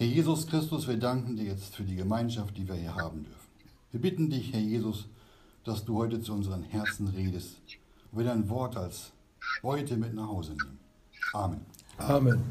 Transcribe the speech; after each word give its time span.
Herr 0.00 0.06
Jesus 0.06 0.46
Christus, 0.46 0.88
wir 0.88 0.96
danken 0.96 1.36
dir 1.36 1.44
jetzt 1.44 1.76
für 1.76 1.82
die 1.82 1.94
Gemeinschaft, 1.94 2.56
die 2.56 2.66
wir 2.66 2.74
hier 2.74 2.94
haben 2.94 3.22
dürfen. 3.22 3.50
Wir 3.90 4.00
bitten 4.00 4.30
dich, 4.30 4.50
Herr 4.50 4.60
Jesus, 4.60 5.04
dass 5.62 5.84
du 5.84 5.98
heute 5.98 6.22
zu 6.22 6.32
unseren 6.32 6.62
Herzen 6.62 7.08
redest 7.08 7.56
und 8.10 8.16
wir 8.20 8.24
dein 8.24 8.48
Wort 8.48 8.78
als 8.78 9.12
Beute 9.60 9.98
mit 9.98 10.14
nach 10.14 10.28
Hause 10.28 10.52
nehmen. 10.52 10.78
Amen. 11.34 11.60
Amen. 11.98 12.42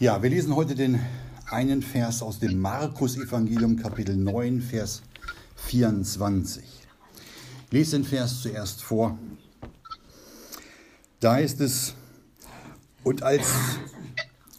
Ja, 0.00 0.20
wir 0.20 0.30
lesen 0.30 0.56
heute 0.56 0.74
den 0.74 0.98
einen 1.48 1.80
Vers 1.80 2.22
aus 2.22 2.40
dem 2.40 2.58
Markus-Evangelium, 2.58 3.76
Kapitel 3.76 4.16
9, 4.16 4.62
Vers 4.62 5.02
24. 5.54 6.64
Ich 7.66 7.72
lese 7.72 7.98
den 7.98 8.04
Vers 8.04 8.42
zuerst 8.42 8.82
vor. 8.82 9.16
Da 11.26 11.38
ist 11.38 11.60
es, 11.60 11.94
und 13.02 13.24
als, 13.24 13.48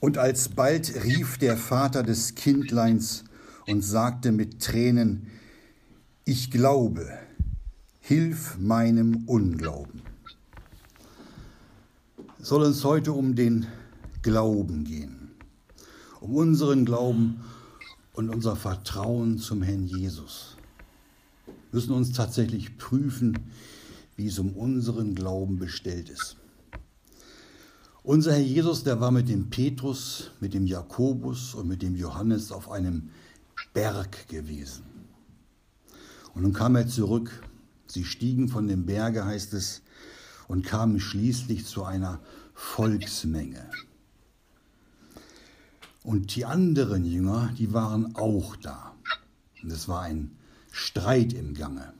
und 0.01 0.17
alsbald 0.17 1.01
rief 1.05 1.37
der 1.37 1.55
Vater 1.55 2.03
des 2.03 2.35
Kindleins 2.35 3.23
und 3.67 3.85
sagte 3.85 4.33
mit 4.33 4.61
Tränen, 4.61 5.27
ich 6.25 6.51
glaube, 6.51 7.07
hilf 8.01 8.57
meinem 8.57 9.23
Unglauben. 9.27 10.01
Es 12.41 12.49
soll 12.49 12.65
uns 12.65 12.83
heute 12.83 13.13
um 13.13 13.35
den 13.35 13.67
Glauben 14.21 14.83
gehen, 14.83 15.31
um 16.19 16.35
unseren 16.35 16.83
Glauben 16.83 17.45
und 18.11 18.29
unser 18.29 18.57
Vertrauen 18.57 19.37
zum 19.37 19.61
Herrn 19.61 19.85
Jesus. 19.85 20.57
Wir 21.45 21.55
müssen 21.79 21.93
uns 21.93 22.11
tatsächlich 22.11 22.77
prüfen, 22.77 23.39
wie 24.17 24.27
es 24.27 24.37
um 24.37 24.51
unseren 24.51 25.15
Glauben 25.15 25.59
bestellt 25.59 26.09
ist. 26.09 26.35
Unser 28.07 28.31
Herr 28.31 28.39
Jesus, 28.39 28.85
der 28.85 29.01
war 29.01 29.11
mit 29.11 29.27
dem 29.27 29.49
Petrus, 29.49 30.31
mit 30.39 30.53
dem 30.53 30.65
Jakobus 30.65 31.53
und 31.53 31.67
mit 31.67 31.81
dem 31.81 31.93
Johannes 31.93 32.53
auf 32.53 32.71
einem 32.71 33.09
Berg 33.73 34.29
gewesen. 34.29 34.85
Und 36.33 36.43
nun 36.43 36.53
kam 36.53 36.77
er 36.77 36.87
zurück. 36.87 37.43
Sie 37.85 38.05
stiegen 38.05 38.47
von 38.47 38.69
dem 38.69 38.85
Berge, 38.85 39.25
heißt 39.25 39.53
es, 39.55 39.81
und 40.47 40.65
kamen 40.65 41.01
schließlich 41.01 41.65
zu 41.65 41.83
einer 41.83 42.21
Volksmenge. 42.53 43.69
Und 46.01 46.33
die 46.37 46.45
anderen 46.45 47.03
Jünger, 47.03 47.53
die 47.57 47.73
waren 47.73 48.15
auch 48.15 48.55
da. 48.55 48.95
Und 49.61 49.69
es 49.69 49.89
war 49.89 50.03
ein 50.03 50.31
Streit 50.71 51.33
im 51.33 51.55
Gange. 51.55 51.91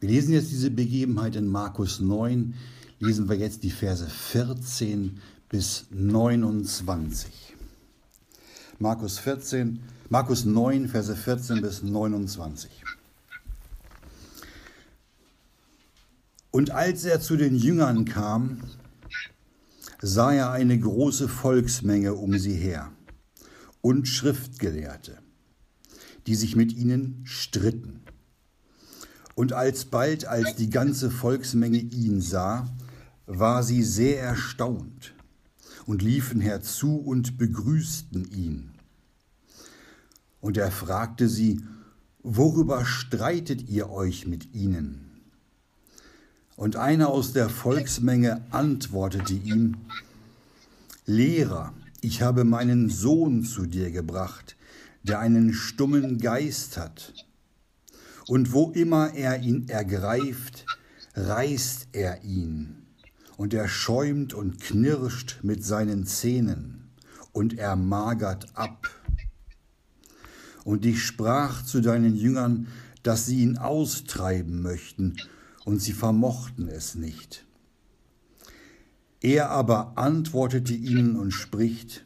Wir 0.00 0.08
lesen 0.08 0.32
jetzt 0.32 0.50
diese 0.50 0.72
Begebenheit 0.72 1.36
in 1.36 1.46
Markus 1.46 2.00
9, 2.00 2.54
lesen 3.00 3.28
wir 3.28 3.36
jetzt 3.36 3.62
die 3.62 3.70
Verse 3.70 4.06
14 4.06 5.20
bis 5.48 5.86
29. 5.90 7.30
Markus 8.78 9.18
14, 9.18 9.80
Markus 10.08 10.44
9, 10.44 10.88
Verse 10.88 11.14
14 11.14 11.60
bis 11.60 11.82
29. 11.82 12.70
Und 16.50 16.70
als 16.70 17.04
er 17.04 17.20
zu 17.20 17.36
den 17.36 17.56
Jüngern 17.56 18.04
kam, 18.04 18.60
sah 20.00 20.32
er 20.32 20.50
eine 20.50 20.78
große 20.78 21.28
Volksmenge 21.28 22.14
um 22.14 22.38
sie 22.38 22.54
her 22.54 22.92
und 23.80 24.08
Schriftgelehrte, 24.08 25.18
die 26.26 26.34
sich 26.34 26.56
mit 26.56 26.72
ihnen 26.72 27.22
stritten. 27.24 28.00
Und 29.34 29.52
alsbald, 29.52 30.24
als 30.26 30.56
die 30.56 30.70
ganze 30.70 31.10
Volksmenge 31.10 31.78
ihn 31.78 32.20
sah, 32.20 32.68
war 33.28 33.62
sie 33.62 33.82
sehr 33.82 34.22
erstaunt 34.22 35.14
und 35.84 36.00
liefen 36.00 36.40
herzu 36.40 36.96
und 36.96 37.36
begrüßten 37.36 38.24
ihn. 38.32 38.70
Und 40.40 40.56
er 40.56 40.72
fragte 40.72 41.28
sie, 41.28 41.60
worüber 42.22 42.86
streitet 42.86 43.68
ihr 43.68 43.90
euch 43.90 44.26
mit 44.26 44.54
ihnen? 44.54 45.20
Und 46.56 46.76
einer 46.76 47.08
aus 47.08 47.34
der 47.34 47.50
Volksmenge 47.50 48.42
antwortete 48.50 49.34
ihm, 49.34 49.76
Lehrer, 51.04 51.74
ich 52.00 52.22
habe 52.22 52.44
meinen 52.44 52.88
Sohn 52.88 53.44
zu 53.44 53.66
dir 53.66 53.90
gebracht, 53.90 54.56
der 55.02 55.20
einen 55.20 55.52
stummen 55.52 56.18
Geist 56.18 56.78
hat. 56.78 57.12
Und 58.26 58.52
wo 58.52 58.70
immer 58.70 59.12
er 59.14 59.42
ihn 59.42 59.68
ergreift, 59.68 60.64
reißt 61.14 61.88
er 61.92 62.24
ihn 62.24 62.77
und 63.38 63.54
er 63.54 63.68
schäumt 63.68 64.34
und 64.34 64.60
knirscht 64.60 65.38
mit 65.42 65.64
seinen 65.64 66.04
Zähnen, 66.04 66.90
und 67.32 67.56
er 67.56 67.76
magert 67.76 68.48
ab. 68.54 68.90
Und 70.64 70.84
ich 70.84 71.04
sprach 71.04 71.64
zu 71.64 71.80
deinen 71.80 72.16
Jüngern, 72.16 72.66
dass 73.04 73.26
sie 73.26 73.38
ihn 73.38 73.56
austreiben 73.56 74.60
möchten, 74.60 75.16
und 75.64 75.80
sie 75.80 75.92
vermochten 75.92 76.66
es 76.66 76.96
nicht. 76.96 77.46
Er 79.20 79.50
aber 79.50 79.96
antwortete 79.96 80.74
ihnen 80.74 81.14
und 81.14 81.30
spricht, 81.30 82.04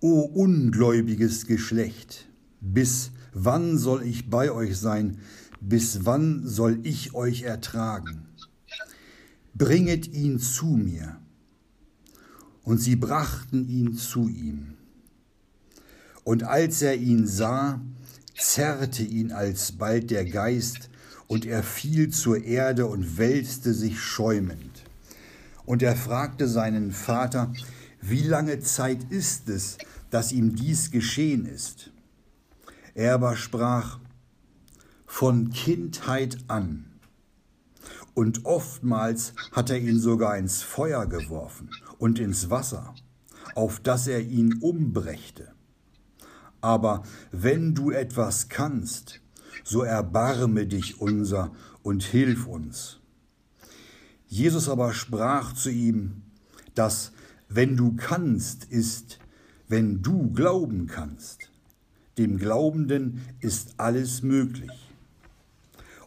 O 0.00 0.20
ungläubiges 0.20 1.46
Geschlecht, 1.46 2.28
bis 2.60 3.10
wann 3.32 3.76
soll 3.76 4.04
ich 4.04 4.30
bei 4.30 4.52
euch 4.52 4.78
sein, 4.78 5.18
bis 5.60 6.04
wann 6.04 6.46
soll 6.46 6.78
ich 6.84 7.12
euch 7.12 7.42
ertragen? 7.42 8.25
Bringet 9.56 10.06
ihn 10.08 10.38
zu 10.38 10.66
mir. 10.66 11.16
Und 12.62 12.78
sie 12.78 12.96
brachten 12.96 13.68
ihn 13.68 13.94
zu 13.94 14.28
ihm. 14.28 14.74
Und 16.24 16.42
als 16.42 16.82
er 16.82 16.96
ihn 16.96 17.26
sah, 17.26 17.80
zerrte 18.36 19.02
ihn 19.02 19.32
alsbald 19.32 20.10
der 20.10 20.24
Geist, 20.24 20.90
und 21.28 21.44
er 21.44 21.64
fiel 21.64 22.10
zur 22.10 22.44
Erde 22.44 22.86
und 22.86 23.18
wälzte 23.18 23.74
sich 23.74 24.00
schäumend. 24.00 24.84
Und 25.64 25.82
er 25.82 25.96
fragte 25.96 26.46
seinen 26.46 26.92
Vater, 26.92 27.52
wie 28.00 28.22
lange 28.22 28.60
Zeit 28.60 29.10
ist 29.10 29.48
es, 29.48 29.76
dass 30.10 30.30
ihm 30.30 30.54
dies 30.54 30.92
geschehen 30.92 31.46
ist? 31.46 31.90
Er 32.94 33.14
aber 33.14 33.36
sprach, 33.36 33.98
von 35.04 35.50
Kindheit 35.50 36.38
an 36.46 36.95
und 38.16 38.46
oftmals 38.46 39.34
hat 39.52 39.68
er 39.68 39.78
ihn 39.78 40.00
sogar 40.00 40.38
ins 40.38 40.62
Feuer 40.62 41.04
geworfen 41.06 41.68
und 41.98 42.18
ins 42.18 42.48
Wasser, 42.48 42.94
auf 43.54 43.78
dass 43.78 44.06
er 44.06 44.22
ihn 44.22 44.54
umbrächte. 44.62 45.52
Aber 46.62 47.02
wenn 47.30 47.74
du 47.74 47.90
etwas 47.90 48.48
kannst, 48.48 49.20
so 49.64 49.82
erbarme 49.82 50.66
dich 50.66 50.98
unser 50.98 51.52
und 51.82 52.04
hilf 52.04 52.46
uns. 52.46 53.00
Jesus 54.26 54.70
aber 54.70 54.94
sprach 54.94 55.52
zu 55.52 55.70
ihm, 55.70 56.22
dass 56.74 57.12
wenn 57.50 57.76
du 57.76 57.96
kannst 57.96 58.64
ist, 58.64 59.18
wenn 59.68 60.00
du 60.00 60.32
glauben 60.32 60.86
kannst. 60.86 61.50
Dem 62.16 62.38
Glaubenden 62.38 63.20
ist 63.40 63.74
alles 63.76 64.22
möglich. 64.22 64.85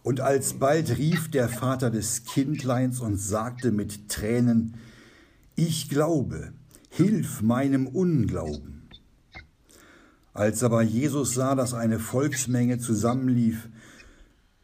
Und 0.10 0.22
alsbald 0.22 0.98
rief 0.98 1.30
der 1.30 1.48
Vater 1.48 1.92
des 1.92 2.24
Kindleins 2.24 3.00
und 3.00 3.18
sagte 3.18 3.72
mit 3.72 4.10
Tränen, 4.10 4.74
Ich 5.56 5.88
glaube, 5.88 6.52
hilf 6.90 7.44
meinem 7.44 7.86
Unglauben. 7.86 8.90
Als 10.34 10.64
aber 10.64 10.82
Jesus 10.82 11.36
sah, 11.36 11.54
dass 11.54 11.76
eine 11.76 12.00
Volksmenge 12.00 12.80
zusammenlief, 12.80 13.70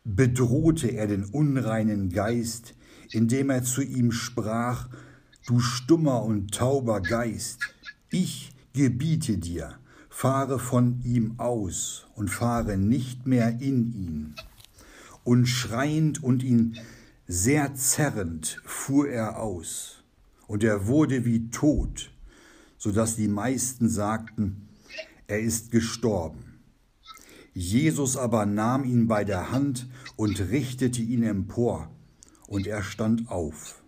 bedrohte 0.04 0.88
er 0.88 1.06
den 1.06 1.26
unreinen 1.26 2.10
Geist, 2.10 2.74
indem 3.12 3.52
er 3.52 3.62
zu 3.62 3.84
ihm 3.84 4.12
sprach, 4.12 4.90
Du 5.46 5.60
stummer 5.60 6.24
und 6.24 6.56
tauber 6.56 7.02
Geist, 7.02 7.60
ich 8.10 8.52
gebiete 8.74 9.38
dir, 9.38 9.76
fahre 10.10 10.58
von 10.58 11.02
ihm 11.04 11.36
aus 11.38 12.08
und 12.16 12.32
fahre 12.32 12.78
nicht 12.78 13.28
mehr 13.28 13.62
in 13.62 13.94
ihn 13.94 14.36
und 15.26 15.48
schreiend 15.48 16.24
und 16.24 16.44
ihn 16.44 16.78
sehr 17.28 17.74
zerrend 17.74 18.62
fuhr 18.64 19.10
er 19.10 19.40
aus, 19.40 20.04
und 20.48 20.64
er 20.64 20.88
wurde 20.88 21.26
wie 21.26 21.50
tot, 21.50 22.12
so 22.78 22.92
dass 22.92 23.16
die 23.16 23.28
meisten 23.28 23.90
sagten, 23.90 24.70
er 25.28 25.42
ist 25.42 25.72
gestorben. 25.72 26.60
Jesus 27.54 28.16
aber 28.16 28.46
nahm 28.46 28.86
ihn 28.86 29.08
bei 29.08 29.24
der 29.24 29.52
Hand 29.52 29.88
und 30.16 30.40
richtete 30.40 31.02
ihn 31.02 31.24
empor, 31.24 31.90
und 32.48 32.68
er 32.68 32.84
stand 32.84 33.28
auf. 33.30 33.82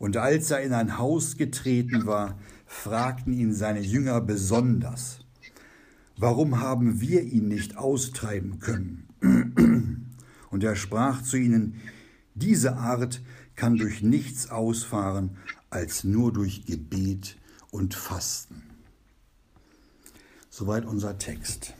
Und 0.00 0.16
als 0.16 0.50
er 0.50 0.62
in 0.62 0.72
ein 0.72 0.98
Haus 0.98 1.36
getreten 1.36 2.06
war, 2.06 2.36
fragten 2.66 3.32
ihn 3.32 3.54
seine 3.54 3.80
Jünger 3.80 4.20
besonders, 4.20 5.20
warum 6.16 6.58
haben 6.58 7.00
wir 7.00 7.22
ihn 7.22 7.46
nicht 7.46 7.76
austreiben 7.76 8.58
können? 8.58 9.11
Und 9.22 10.64
er 10.64 10.76
sprach 10.76 11.22
zu 11.22 11.36
ihnen, 11.36 11.80
diese 12.34 12.76
Art 12.76 13.22
kann 13.56 13.76
durch 13.76 14.02
nichts 14.02 14.50
ausfahren 14.50 15.36
als 15.70 16.04
nur 16.04 16.32
durch 16.32 16.66
Gebet 16.66 17.36
und 17.70 17.94
Fasten. 17.94 18.62
Soweit 20.50 20.84
unser 20.84 21.18
Text. 21.18 21.74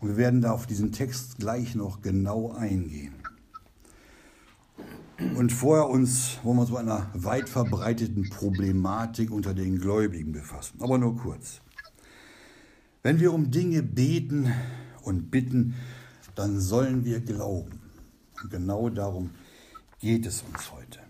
Und 0.00 0.10
wir 0.10 0.16
werden 0.16 0.42
da 0.42 0.52
auf 0.52 0.66
diesen 0.66 0.92
Text 0.92 1.38
gleich 1.38 1.74
noch 1.74 2.02
genau 2.02 2.52
eingehen. 2.52 3.14
Und 5.36 5.52
vorher 5.52 5.88
uns 5.88 6.38
wollen 6.42 6.56
wir 6.56 6.62
uns 6.62 6.70
mit 6.70 6.78
einer 6.80 7.10
weit 7.14 7.48
verbreiteten 7.48 8.28
Problematik 8.30 9.30
unter 9.30 9.54
den 9.54 9.78
Gläubigen 9.78 10.32
befassen, 10.32 10.80
aber 10.80 10.98
nur 10.98 11.16
kurz. 11.16 11.60
Wenn 13.02 13.20
wir 13.20 13.32
um 13.32 13.50
Dinge 13.50 13.82
beten 13.82 14.52
und 15.04 15.30
bitten, 15.30 15.74
dann 16.34 16.60
sollen 16.60 17.04
wir 17.04 17.20
glauben. 17.20 17.80
Und 18.42 18.50
genau 18.50 18.90
darum 18.90 19.30
geht 20.00 20.26
es 20.26 20.42
uns 20.42 20.72
heute. 20.72 21.00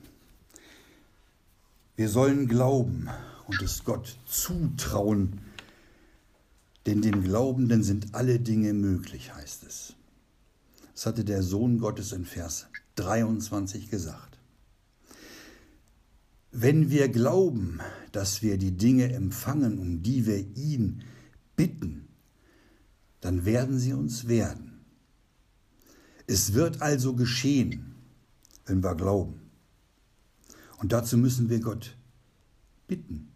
Wir 1.96 2.08
sollen 2.08 2.48
glauben 2.48 3.08
und 3.46 3.62
es 3.62 3.84
Gott 3.84 4.18
zutrauen, 4.26 5.40
denn 6.86 7.02
dem 7.02 7.22
Glaubenden 7.22 7.82
sind 7.82 8.14
alle 8.14 8.40
Dinge 8.40 8.74
möglich, 8.74 9.34
heißt 9.34 9.64
es. 9.64 9.94
Das 10.92 11.06
hatte 11.06 11.24
der 11.24 11.42
Sohn 11.42 11.78
Gottes 11.78 12.12
in 12.12 12.24
Vers 12.24 12.66
23 12.96 13.90
gesagt. 13.90 14.38
Wenn 16.52 16.90
wir 16.90 17.08
glauben, 17.08 17.80
dass 18.12 18.42
wir 18.42 18.58
die 18.58 18.76
Dinge 18.76 19.12
empfangen, 19.12 19.78
um 19.78 20.02
die 20.02 20.26
wir 20.26 20.38
ihn 20.56 21.02
bitten, 21.56 22.03
dann 23.24 23.46
werden 23.46 23.78
sie 23.78 23.94
uns 23.94 24.28
werden. 24.28 24.84
Es 26.26 26.52
wird 26.52 26.82
also 26.82 27.14
geschehen, 27.14 27.94
wenn 28.66 28.84
wir 28.84 28.94
glauben. 28.94 29.40
Und 30.76 30.92
dazu 30.92 31.16
müssen 31.16 31.48
wir 31.48 31.60
Gott 31.60 31.96
bitten. 32.86 33.28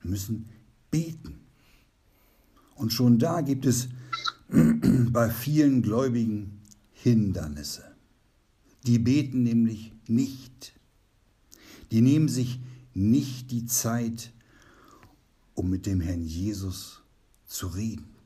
Wir 0.00 0.12
müssen 0.12 0.48
beten. 0.90 1.40
Und 2.74 2.94
schon 2.94 3.18
da 3.18 3.42
gibt 3.42 3.66
es 3.66 3.90
bei 5.10 5.28
vielen 5.28 5.82
Gläubigen 5.82 6.62
Hindernisse. 6.92 7.84
Die 8.86 8.98
beten 8.98 9.42
nämlich 9.42 9.92
nicht. 10.06 10.72
Die 11.90 12.00
nehmen 12.00 12.28
sich 12.28 12.60
nicht 12.94 13.50
die 13.50 13.66
Zeit, 13.66 14.32
um 15.52 15.68
mit 15.68 15.84
dem 15.84 16.00
Herrn 16.00 16.22
Jesus 16.22 17.02
zu 17.46 17.66
reden. 17.66 18.17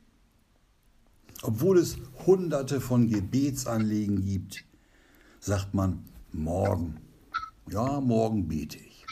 Obwohl 1.43 1.79
es 1.79 1.97
hunderte 2.25 2.81
von 2.81 3.09
Gebetsanliegen 3.09 4.25
gibt, 4.25 4.65
sagt 5.41 5.75
man 5.75 6.05
morgen. 6.31 7.01
Ja, 7.69 8.01
morgen 8.01 8.47
bete 8.47 8.79
ich. 8.79 9.05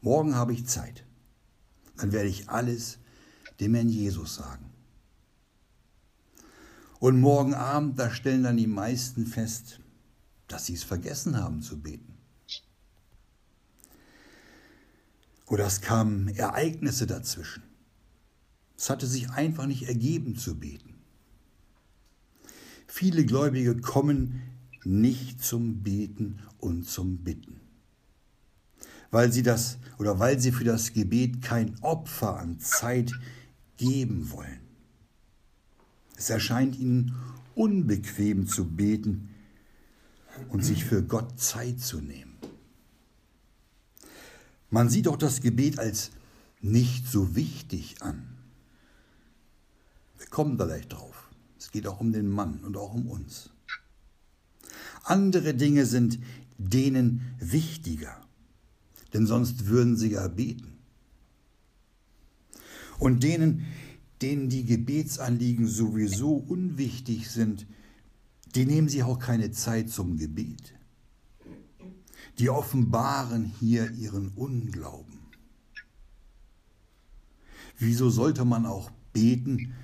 Morgen 0.00 0.34
habe 0.34 0.52
ich 0.52 0.66
Zeit. 0.66 1.04
Dann 1.96 2.12
werde 2.12 2.28
ich 2.28 2.48
alles 2.48 2.98
dem 3.60 3.74
Herrn 3.74 3.88
Jesus 3.88 4.34
sagen. 4.34 4.70
Und 6.98 7.20
morgen 7.20 7.54
Abend, 7.54 7.98
da 7.98 8.10
stellen 8.10 8.42
dann 8.42 8.56
die 8.56 8.66
meisten 8.66 9.24
fest, 9.24 9.80
dass 10.48 10.66
sie 10.66 10.74
es 10.74 10.82
vergessen 10.82 11.40
haben 11.40 11.62
zu 11.62 11.80
beten. 11.80 12.18
Oder 15.46 15.66
es 15.66 15.80
kamen 15.80 16.28
Ereignisse 16.28 17.06
dazwischen. 17.06 17.62
Es 18.78 18.88
hatte 18.88 19.08
sich 19.08 19.30
einfach 19.30 19.66
nicht 19.66 19.88
ergeben 19.88 20.36
zu 20.36 20.54
beten. 20.54 20.94
Viele 22.86 23.26
Gläubige 23.26 23.76
kommen 23.76 24.40
nicht 24.84 25.42
zum 25.42 25.82
Beten 25.82 26.38
und 26.58 26.88
zum 26.88 27.18
Bitten. 27.18 27.60
Weil 29.10 29.32
sie 29.32 29.42
das 29.42 29.78
oder 29.98 30.20
weil 30.20 30.38
sie 30.38 30.52
für 30.52 30.64
das 30.64 30.92
Gebet 30.92 31.42
kein 31.42 31.76
Opfer 31.80 32.38
an 32.38 32.60
Zeit 32.60 33.12
geben 33.76 34.30
wollen. 34.30 34.60
Es 36.16 36.30
erscheint 36.30 36.78
ihnen 36.78 37.16
unbequem 37.56 38.46
zu 38.46 38.64
beten 38.64 39.30
und 40.50 40.64
sich 40.64 40.84
für 40.84 41.02
Gott 41.02 41.40
Zeit 41.40 41.80
zu 41.80 42.00
nehmen. 42.00 42.36
Man 44.70 44.88
sieht 44.88 45.08
auch 45.08 45.16
das 45.16 45.40
Gebet 45.40 45.80
als 45.80 46.12
nicht 46.60 47.08
so 47.08 47.34
wichtig 47.34 48.02
an. 48.02 48.37
Wir 50.18 50.26
kommen 50.26 50.58
da 50.58 50.66
gleich 50.66 50.88
drauf. 50.88 51.30
Es 51.58 51.70
geht 51.70 51.86
auch 51.86 52.00
um 52.00 52.12
den 52.12 52.28
Mann 52.28 52.60
und 52.64 52.76
auch 52.76 52.94
um 52.94 53.06
uns. 53.06 53.50
Andere 55.04 55.54
Dinge 55.54 55.86
sind 55.86 56.18
denen 56.58 57.34
wichtiger, 57.38 58.20
denn 59.12 59.26
sonst 59.26 59.66
würden 59.66 59.96
sie 59.96 60.10
ja 60.12 60.28
beten. 60.28 60.78
Und 62.98 63.22
denen, 63.22 63.66
denen 64.20 64.48
die 64.48 64.64
Gebetsanliegen 64.64 65.68
sowieso 65.68 66.34
unwichtig 66.34 67.30
sind, 67.30 67.66
die 68.54 68.66
nehmen 68.66 68.88
sich 68.88 69.02
auch 69.04 69.18
keine 69.18 69.52
Zeit 69.52 69.90
zum 69.90 70.16
Gebet. 70.16 70.74
Die 72.38 72.50
offenbaren 72.50 73.44
hier 73.44 73.90
ihren 73.92 74.28
Unglauben. 74.28 75.18
Wieso 77.78 78.10
sollte 78.10 78.44
man 78.44 78.66
auch 78.66 78.90
beten, 79.12 79.74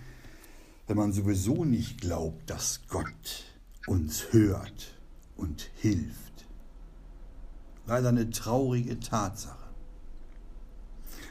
wenn 0.86 0.96
man 0.96 1.12
sowieso 1.12 1.64
nicht 1.64 2.00
glaubt, 2.00 2.48
dass 2.50 2.82
Gott 2.88 3.44
uns 3.86 4.32
hört 4.32 4.98
und 5.36 5.70
hilft? 5.76 6.46
Leider 7.86 8.10
eine 8.10 8.30
traurige 8.30 8.98
Tatsache. 9.00 9.68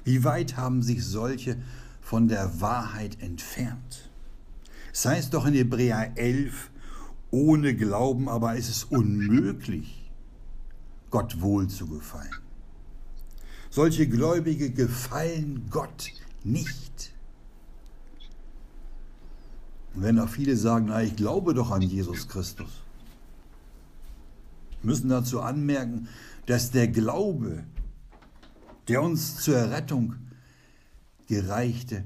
Wie 0.04 0.24
weit 0.24 0.58
haben 0.58 0.82
sich 0.84 1.06
solche 1.06 1.62
von 2.02 2.28
der 2.28 2.62
Wahrheit 2.62 3.22
entfernt? 3.22 4.10
Es 4.92 5.06
heißt 5.06 5.34
doch 5.34 5.46
in 5.46 5.54
Hebräer 5.54 6.18
11, 6.18 6.70
ohne 7.32 7.76
Glauben 7.76 8.30
aber 8.30 8.56
ist 8.56 8.70
es 8.70 8.84
unmöglich, 8.84 10.12
Gott 11.10 11.42
wohl 11.42 11.68
zu 11.68 11.88
gefallen. 11.88 12.30
Solche 13.70 14.08
Gläubige 14.08 14.70
gefallen 14.70 15.68
Gott 15.72 16.12
nicht. 16.44 16.93
Und 19.94 20.04
wenn 20.04 20.20
auch 20.20 20.30
viele 20.30 20.58
sagen, 20.58 20.88
na, 20.90 21.04
ich 21.04 21.16
glaube 21.16 21.54
doch 21.54 21.72
an 21.72 21.82
Jesus 21.82 22.28
Christus, 22.28 22.82
müssen 24.82 25.10
dazu 25.10 25.42
anmerken, 25.42 26.08
dass 26.46 26.72
der 26.72 26.88
Glaube 26.88 27.64
der 28.88 29.02
uns 29.02 29.38
zur 29.38 29.58
Errettung 29.58 30.16
gereichte, 31.28 32.04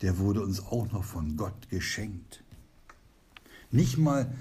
der 0.00 0.18
wurde 0.18 0.42
uns 0.42 0.60
auch 0.60 0.90
noch 0.92 1.04
von 1.04 1.36
Gott 1.36 1.68
geschenkt. 1.70 2.44
Nicht 3.70 3.98
mal 3.98 4.32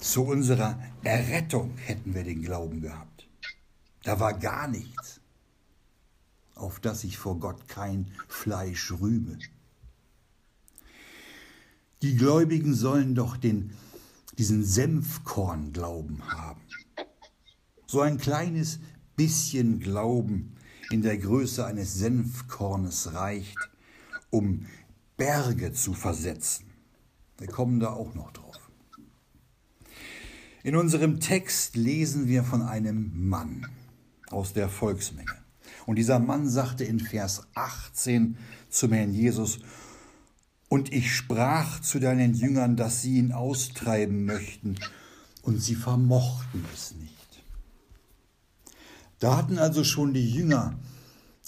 zu 0.00 0.22
unserer 0.22 0.78
Errettung 1.02 1.76
hätten 1.76 2.14
wir 2.14 2.24
den 2.24 2.42
Glauben 2.42 2.80
gehabt. 2.80 3.28
Da 4.04 4.20
war 4.20 4.32
gar 4.32 4.68
nichts, 4.68 5.20
auf 6.54 6.80
das 6.80 7.04
ich 7.04 7.18
vor 7.18 7.38
Gott 7.38 7.68
kein 7.68 8.10
Fleisch 8.28 8.92
rühme. 8.92 9.38
Die 12.02 12.14
Gläubigen 12.14 12.74
sollen 12.74 13.14
doch 13.14 13.36
den, 13.36 13.72
diesen 14.38 14.64
Senfkorn-Glauben 14.64 16.22
haben. 16.28 16.60
So 17.86 18.00
ein 18.00 18.18
kleines 18.18 18.78
bisschen 19.16 19.80
Glauben, 19.80 20.54
in 20.90 21.02
der 21.02 21.18
Größe 21.18 21.66
eines 21.66 21.94
Senfkornes 21.94 23.14
reicht, 23.14 23.58
um 24.30 24.66
Berge 25.16 25.72
zu 25.72 25.92
versetzen. 25.92 26.66
Wir 27.36 27.48
kommen 27.48 27.80
da 27.80 27.92
auch 27.92 28.14
noch 28.14 28.30
drauf. 28.32 28.70
In 30.62 30.76
unserem 30.76 31.20
Text 31.20 31.76
lesen 31.76 32.28
wir 32.28 32.44
von 32.44 32.62
einem 32.62 33.28
Mann 33.28 33.66
aus 34.30 34.52
der 34.52 34.68
Volksmenge. 34.68 35.36
Und 35.86 35.96
dieser 35.96 36.18
Mann 36.18 36.48
sagte 36.48 36.84
in 36.84 37.00
Vers 37.00 37.46
18 37.54 38.36
zum 38.68 38.92
Herrn 38.92 39.12
Jesus, 39.12 39.60
und 40.68 40.92
ich 40.92 41.14
sprach 41.14 41.80
zu 41.80 41.98
deinen 41.98 42.34
Jüngern, 42.34 42.76
dass 42.76 43.02
sie 43.02 43.18
ihn 43.18 43.32
austreiben 43.32 44.24
möchten, 44.24 44.76
und 45.42 45.62
sie 45.62 45.76
vermochten 45.76 46.64
es 46.74 46.94
nicht. 46.94 47.42
Da 49.18 49.36
hatten 49.36 49.58
also 49.58 49.82
schon 49.82 50.12
die 50.12 50.30
Jünger 50.30 50.78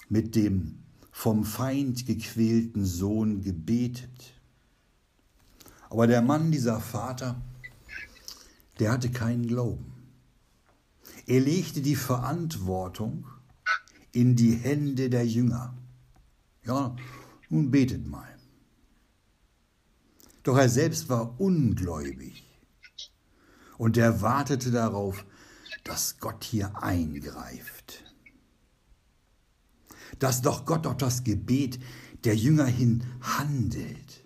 mit 0.09 0.35
dem 0.37 0.79
vom 1.12 1.45
Feind 1.45 2.07
gequälten 2.07 2.87
Sohn 2.87 3.43
gebetet. 3.43 4.33
Aber 5.91 6.07
der 6.07 6.23
Mann, 6.23 6.50
dieser 6.50 6.81
Vater, 6.81 7.43
der 8.79 8.93
hatte 8.93 9.11
keinen 9.11 9.47
Glauben. 9.47 9.93
Er 11.27 11.41
legte 11.41 11.83
die 11.83 11.97
Verantwortung 11.97 13.27
in 14.12 14.35
die 14.35 14.55
Hände 14.55 15.11
der 15.11 15.27
Jünger. 15.27 15.75
Ja, 16.65 16.97
nun 17.50 17.71
betet 17.71 18.07
mal. 18.07 18.39
Doch 20.50 20.59
er 20.59 20.69
selbst 20.69 21.09
war 21.09 21.40
ungläubig. 21.40 22.45
Und 23.78 23.97
er 23.97 24.21
wartete 24.21 24.73
darauf, 24.73 25.25
dass 25.85 26.19
Gott 26.19 26.42
hier 26.42 26.83
eingreift. 26.83 28.02
Dass 30.19 30.42
doch 30.42 30.66
Gott 30.66 30.88
auf 30.88 30.97
das 30.97 31.23
Gebet 31.23 31.78
der 32.25 32.35
Jünger 32.35 32.66
hin 32.66 33.04
handelt. 33.21 34.25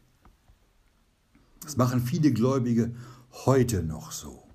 Das 1.60 1.76
machen 1.76 2.00
viele 2.00 2.32
Gläubige 2.32 2.96
heute 3.44 3.82
noch 3.82 4.10
so. 4.10 4.48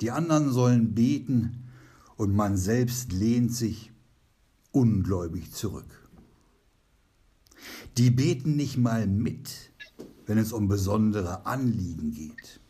Die 0.00 0.10
anderen 0.10 0.52
sollen 0.52 0.92
beten 0.92 1.68
und 2.16 2.34
man 2.34 2.56
selbst 2.56 3.12
lehnt 3.12 3.54
sich 3.54 3.92
ungläubig 4.72 5.52
zurück. 5.52 6.10
Die 7.96 8.10
beten 8.10 8.56
nicht 8.56 8.76
mal 8.76 9.06
mit, 9.06 9.70
wenn 10.26 10.38
es 10.38 10.52
um 10.52 10.68
besondere 10.68 11.46
Anliegen 11.46 12.12
geht. 12.12 12.60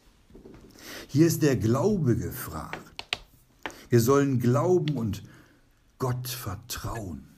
Hier 1.09 1.27
ist 1.27 1.43
der 1.43 1.57
Glaube 1.57 2.17
gefragt. 2.17 3.05
Wir 3.89 4.01
sollen 4.01 4.41
glauben 4.41 4.97
und 4.97 5.23
Gott 5.99 6.29
vertrauen. 6.29 7.29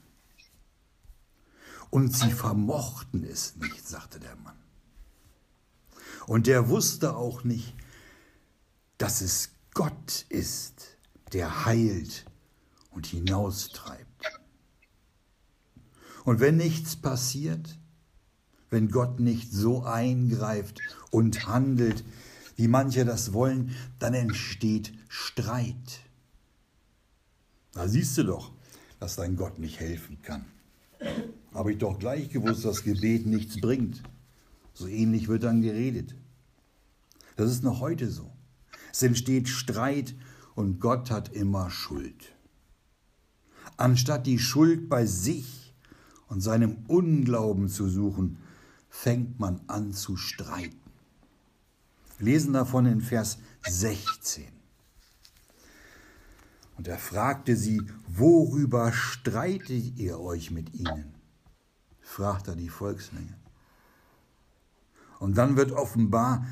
Und 1.90 2.14
sie 2.14 2.30
vermochten 2.30 3.24
es 3.24 3.56
nicht, 3.56 3.86
sagte 3.86 4.18
der 4.18 4.36
Mann. 4.36 4.56
Und 6.26 6.48
er 6.48 6.68
wusste 6.68 7.16
auch 7.16 7.44
nicht, 7.44 7.74
dass 8.98 9.20
es 9.20 9.50
Gott 9.74 10.26
ist, 10.28 10.96
der 11.32 11.64
heilt 11.64 12.24
und 12.90 13.06
hinaustreibt. 13.06 14.40
Und 16.24 16.40
wenn 16.40 16.56
nichts 16.56 16.96
passiert, 16.96 17.78
wenn 18.70 18.88
Gott 18.88 19.20
nicht 19.20 19.52
so 19.52 19.84
eingreift 19.84 20.80
und 21.10 21.46
handelt, 21.46 22.04
wie 22.56 22.68
manche 22.68 23.04
das 23.04 23.32
wollen, 23.32 23.72
dann 23.98 24.14
entsteht 24.14 24.92
Streit. 25.08 26.00
Da 27.72 27.88
siehst 27.88 28.16
du 28.18 28.24
doch, 28.24 28.52
dass 28.98 29.16
dein 29.16 29.36
Gott 29.36 29.58
nicht 29.58 29.80
helfen 29.80 30.22
kann. 30.22 30.46
Habe 31.52 31.72
ich 31.72 31.78
doch 31.78 31.98
gleich 31.98 32.30
gewusst, 32.30 32.64
dass 32.64 32.82
Gebet 32.82 33.26
nichts 33.26 33.60
bringt. 33.60 34.02
So 34.72 34.86
ähnlich 34.86 35.28
wird 35.28 35.44
dann 35.44 35.62
geredet. 35.62 36.14
Das 37.36 37.50
ist 37.50 37.62
noch 37.62 37.80
heute 37.80 38.10
so. 38.10 38.30
Es 38.92 39.02
entsteht 39.02 39.48
Streit 39.48 40.14
und 40.54 40.80
Gott 40.80 41.10
hat 41.10 41.28
immer 41.34 41.70
Schuld. 41.70 42.34
Anstatt 43.76 44.26
die 44.26 44.38
Schuld 44.38 44.88
bei 44.88 45.04
sich 45.04 45.74
und 46.28 46.40
seinem 46.40 46.78
Unglauben 46.88 47.68
zu 47.68 47.88
suchen, 47.88 48.38
fängt 49.02 49.38
man 49.38 49.60
an 49.66 49.92
zu 49.92 50.16
streiten. 50.16 50.90
Lesen 52.18 52.54
davon 52.54 52.86
in 52.86 53.00
Vers 53.02 53.38
16. 53.66 54.46
Und 56.76 56.88
er 56.88 56.98
fragte 56.98 57.56
sie, 57.56 57.82
worüber 58.08 58.92
streitet 58.92 59.98
ihr 59.98 60.18
euch 60.18 60.50
mit 60.50 60.74
ihnen? 60.74 61.14
fragt 62.00 62.48
er 62.48 62.56
die 62.56 62.70
Volksmenge. 62.70 63.36
Und 65.18 65.36
dann 65.36 65.56
wird 65.56 65.72
offenbar, 65.72 66.46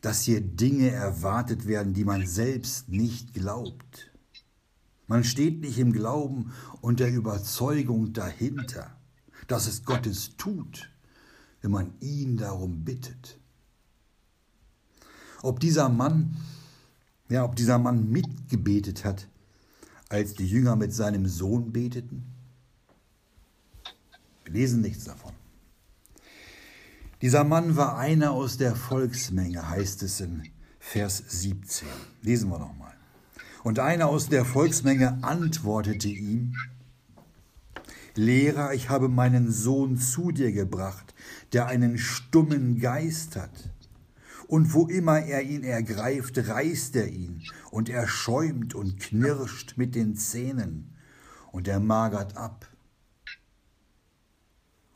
dass 0.00 0.22
hier 0.22 0.40
Dinge 0.40 0.90
erwartet 0.90 1.66
werden, 1.66 1.94
die 1.94 2.04
man 2.04 2.26
selbst 2.26 2.88
nicht 2.88 3.34
glaubt. 3.34 4.12
Man 5.06 5.24
steht 5.24 5.60
nicht 5.60 5.78
im 5.78 5.92
Glauben 5.92 6.52
und 6.80 7.00
der 7.00 7.12
Überzeugung 7.12 8.12
dahinter, 8.12 8.96
dass 9.46 9.66
es 9.66 9.84
Gottes 9.84 10.36
tut, 10.36 10.90
wenn 11.62 11.70
man 11.70 11.92
ihn 12.00 12.36
darum 12.36 12.84
bittet. 12.84 13.38
Ob 15.42 15.60
dieser 15.60 15.88
Mann, 15.88 16.36
ja, 17.28 17.44
ob 17.44 17.56
dieser 17.56 17.78
Mann 17.78 18.10
mitgebetet 18.10 19.04
hat, 19.04 19.28
als 20.08 20.34
die 20.34 20.46
Jünger 20.46 20.76
mit 20.76 20.92
seinem 20.92 21.26
Sohn 21.26 21.72
beteten? 21.72 22.24
Wir 24.44 24.52
lesen 24.52 24.80
nichts 24.80 25.04
davon. 25.04 25.32
Dieser 27.20 27.44
Mann 27.44 27.76
war 27.76 27.98
einer 27.98 28.30
aus 28.30 28.56
der 28.58 28.76
Volksmenge, 28.76 29.68
heißt 29.68 30.02
es 30.02 30.20
in 30.20 30.44
Vers 30.78 31.22
17. 31.26 31.88
Lesen 32.22 32.48
wir 32.48 32.58
nochmal. 32.58 32.94
Und 33.64 33.80
einer 33.80 34.06
aus 34.06 34.28
der 34.28 34.44
Volksmenge 34.44 35.18
antwortete 35.22 36.08
ihm, 36.08 36.54
Lehrer, 38.18 38.74
ich 38.74 38.90
habe 38.90 39.08
meinen 39.08 39.50
Sohn 39.52 39.96
zu 39.96 40.32
dir 40.32 40.50
gebracht, 40.50 41.14
der 41.52 41.66
einen 41.66 41.98
stummen 41.98 42.80
Geist 42.80 43.36
hat. 43.36 43.70
Und 44.48 44.74
wo 44.74 44.88
immer 44.88 45.20
er 45.20 45.42
ihn 45.42 45.62
ergreift, 45.62 46.36
reißt 46.36 46.96
er 46.96 47.08
ihn, 47.08 47.42
und 47.70 47.88
er 47.88 48.08
schäumt 48.08 48.74
und 48.74 48.98
knirscht 48.98 49.76
mit 49.76 49.94
den 49.94 50.16
Zähnen, 50.16 50.96
und 51.52 51.68
er 51.68 51.78
magert 51.78 52.36
ab. 52.36 52.66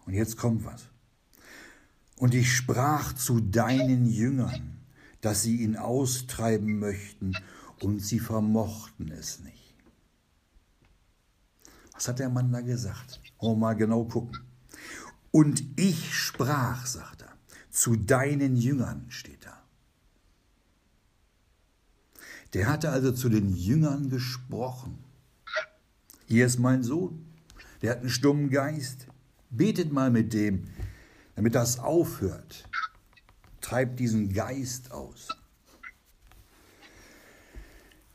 Und 0.04 0.14
jetzt 0.14 0.36
kommt 0.36 0.64
was. 0.64 0.88
Und 2.16 2.34
ich 2.34 2.52
sprach 2.52 3.12
zu 3.12 3.40
deinen 3.40 4.06
Jüngern, 4.06 4.78
dass 5.20 5.42
sie 5.42 5.62
ihn 5.62 5.76
austreiben 5.76 6.80
möchten, 6.80 7.34
und 7.80 8.00
sie 8.00 8.18
vermochten 8.18 9.12
es 9.12 9.40
nicht. 9.40 9.61
Was 12.02 12.08
hat 12.08 12.18
der 12.18 12.30
Mann 12.30 12.50
da 12.50 12.62
gesagt? 12.62 13.20
Wollen 13.38 13.60
mal 13.60 13.74
genau 13.74 14.02
gucken. 14.02 14.40
Und 15.30 15.62
ich 15.78 16.12
sprach, 16.12 16.84
sagt 16.84 17.22
er, 17.22 17.32
zu 17.70 17.94
deinen 17.94 18.56
Jüngern 18.56 19.04
steht 19.08 19.46
da. 19.46 19.62
Der 22.54 22.66
hatte 22.66 22.90
also 22.90 23.12
zu 23.12 23.28
den 23.28 23.54
Jüngern 23.54 24.10
gesprochen. 24.10 24.98
Hier 26.26 26.44
ist 26.44 26.58
mein 26.58 26.82
Sohn, 26.82 27.24
der 27.82 27.92
hat 27.92 28.00
einen 28.00 28.10
stummen 28.10 28.50
Geist. 28.50 29.06
Betet 29.50 29.92
mal 29.92 30.10
mit 30.10 30.32
dem, 30.32 30.70
damit 31.36 31.54
das 31.54 31.78
aufhört. 31.78 32.68
Treibt 33.60 34.00
diesen 34.00 34.32
Geist 34.32 34.90
aus. 34.90 35.28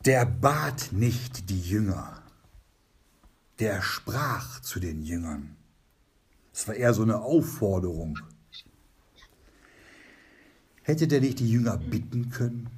Der 0.03 0.25
bat 0.25 0.89
nicht 0.91 1.49
die 1.49 1.61
Jünger, 1.61 2.26
der 3.59 3.81
sprach 3.81 4.61
zu 4.61 4.79
den 4.79 5.01
Jüngern. 5.01 5.55
Es 6.53 6.67
war 6.67 6.75
eher 6.75 6.93
so 6.93 7.03
eine 7.03 7.21
Aufforderung. 7.21 8.19
Hätte 10.83 11.07
der 11.07 11.21
nicht 11.21 11.39
die 11.39 11.49
Jünger 11.49 11.77
bitten 11.77 12.29
können? 12.29 12.69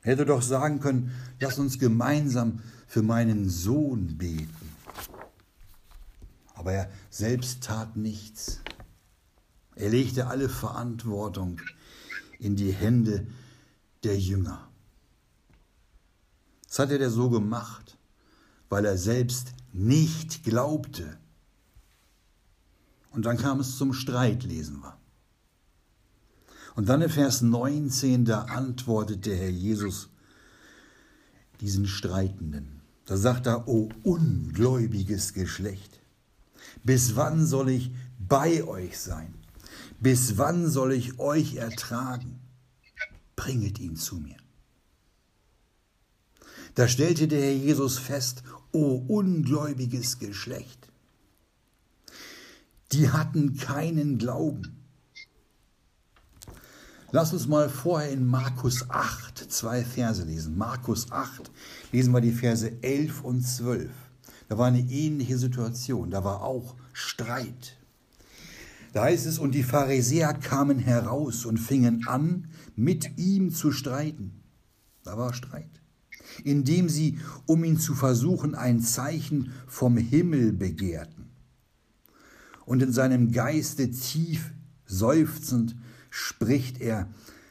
Hätte 0.00 0.26
doch 0.26 0.42
sagen 0.42 0.80
können, 0.80 1.12
lass 1.40 1.58
uns 1.58 1.78
gemeinsam 1.78 2.60
für 2.86 3.02
meinen 3.02 3.48
Sohn 3.48 4.18
beten. 4.18 4.74
Aber 6.54 6.72
er 6.72 6.90
selbst 7.10 7.62
tat 7.64 7.96
nichts. 7.96 8.60
Er 9.76 9.90
legte 9.90 10.26
alle 10.26 10.48
Verantwortung 10.48 11.60
in 12.38 12.56
die 12.56 12.72
Hände 12.72 13.26
der 14.02 14.18
Jünger. 14.18 14.68
Das 16.66 16.78
hat 16.78 16.90
er 16.90 17.10
so 17.10 17.30
gemacht, 17.30 17.96
weil 18.68 18.84
er 18.84 18.98
selbst 18.98 19.52
nicht 19.72 20.44
glaubte. 20.44 21.18
Und 23.10 23.26
dann 23.26 23.36
kam 23.36 23.60
es 23.60 23.76
zum 23.76 23.92
Streit, 23.92 24.44
lesen 24.44 24.82
wir. 24.82 24.96
Und 26.74 26.88
dann 26.88 27.02
in 27.02 27.10
Vers 27.10 27.42
19, 27.42 28.24
da 28.24 28.42
antwortet 28.42 29.26
der 29.26 29.36
Herr 29.36 29.50
Jesus 29.50 30.08
diesen 31.60 31.86
Streitenden. 31.86 32.80
Da 33.06 33.16
sagt 33.16 33.46
er, 33.46 33.68
o 33.68 33.90
ungläubiges 34.02 35.34
Geschlecht, 35.34 36.00
bis 36.82 37.16
wann 37.16 37.46
soll 37.46 37.70
ich 37.70 37.92
bei 38.18 38.64
euch 38.64 38.98
sein? 38.98 39.34
Bis 40.00 40.36
wann 40.38 40.68
soll 40.68 40.92
ich 40.92 41.18
euch 41.18 41.56
ertragen? 41.56 42.40
Bringet 43.36 43.78
ihn 43.78 43.96
zu 43.96 44.16
mir. 44.16 44.36
Da 46.74 46.88
stellte 46.88 47.28
der 47.28 47.40
Herr 47.40 47.52
Jesus 47.52 47.98
fest, 47.98 48.42
o 48.72 48.96
ungläubiges 49.06 50.18
Geschlecht. 50.18 50.88
Die 52.92 53.10
hatten 53.10 53.56
keinen 53.56 54.18
Glauben. 54.18 54.76
Lass 57.12 57.32
uns 57.32 57.46
mal 57.46 57.68
vorher 57.68 58.10
in 58.10 58.26
Markus 58.26 58.90
8 58.90 59.38
zwei 59.52 59.84
Verse 59.84 60.24
lesen. 60.24 60.58
Markus 60.58 61.12
8 61.12 61.48
lesen 61.92 62.12
wir 62.12 62.20
die 62.20 62.32
Verse 62.32 62.72
11 62.82 63.22
und 63.22 63.42
12. 63.42 63.90
Da 64.48 64.58
war 64.58 64.66
eine 64.66 64.80
ähnliche 64.80 65.38
Situation, 65.38 66.10
da 66.10 66.24
war 66.24 66.42
auch 66.42 66.74
Streit. 66.92 67.76
Da 68.92 69.04
heißt 69.04 69.26
es, 69.26 69.38
und 69.38 69.52
die 69.52 69.62
Pharisäer 69.62 70.34
kamen 70.34 70.80
heraus 70.80 71.44
und 71.44 71.58
fingen 71.58 72.06
an, 72.08 72.48
mit 72.74 73.16
ihm 73.16 73.52
zu 73.52 73.70
streiten. 73.70 74.42
Da 75.04 75.16
war 75.16 75.34
Streit. 75.34 75.83
Indem 76.42 76.88
sie, 76.88 77.18
um 77.46 77.64
ihn 77.64 77.78
zu 77.78 77.94
versuchen, 77.94 78.54
ein 78.54 78.80
Zeichen 78.80 79.52
vom 79.66 79.96
Himmel 79.96 80.52
begehrten. 80.52 81.30
Und 82.66 82.82
in 82.82 82.92
seinem 82.92 83.30
Geiste 83.32 83.90
tief 83.90 84.52
seufzend 84.86 85.76
spricht 86.10 86.80
er, 86.80 87.08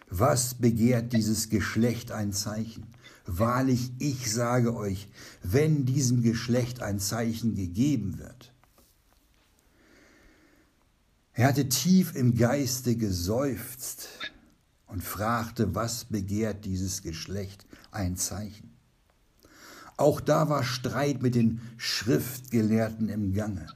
Was 0.10 0.56
begehrt 0.56 1.14
dieses 1.14 1.50
Geschlecht 1.50 2.12
ein 2.12 2.34
Zeichen? 2.34 2.86
Wahrlich, 3.26 3.92
ich 4.00 4.32
sage 4.32 4.76
euch, 4.76 5.08
wenn 5.42 5.86
diesem 5.86 6.22
Geschlecht 6.22 6.82
ein 6.82 7.00
Zeichen 7.00 7.56
gegeben 7.56 8.20
wird. 8.20 8.54
Er 11.34 11.48
hatte 11.48 11.68
tief 11.68 12.16
im 12.16 12.36
Geiste 12.36 12.96
geseufzt 12.96 14.08
und 14.86 15.04
fragte, 15.04 15.74
was 15.74 16.06
begehrt 16.06 16.66
dieses 16.66 17.02
Geschlecht 17.02 17.66
ein 17.92 18.18
Zeichen? 18.18 18.73
Auch 19.98 20.20
da 20.22 20.50
war 20.50 20.64
Streit 20.64 21.22
mit 21.22 21.36
den 21.36 21.62
Schriftgelehrten 21.78 23.10
im 23.10 23.34
Gange. 23.34 23.68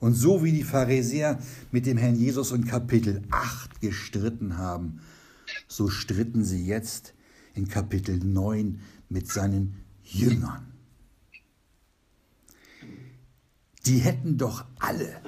Und 0.00 0.14
so 0.14 0.44
wie 0.44 0.52
die 0.52 0.64
Pharisäer 0.64 1.38
mit 1.72 1.86
dem 1.86 1.98
Herrn 1.98 2.14
Jesus 2.14 2.52
in 2.52 2.66
Kapitel 2.66 3.22
8 3.30 3.80
gestritten 3.80 4.58
haben, 4.58 5.00
so 5.66 5.88
stritten 5.88 6.44
sie 6.44 6.64
jetzt 6.64 7.14
in 7.54 7.68
Kapitel 7.68 8.18
9 8.18 8.80
mit 9.08 9.28
seinen 9.28 9.76
Jüngern. 10.04 10.72
Die 13.86 13.98
hätten 13.98 14.38
doch 14.38 14.66
alle 14.78 15.20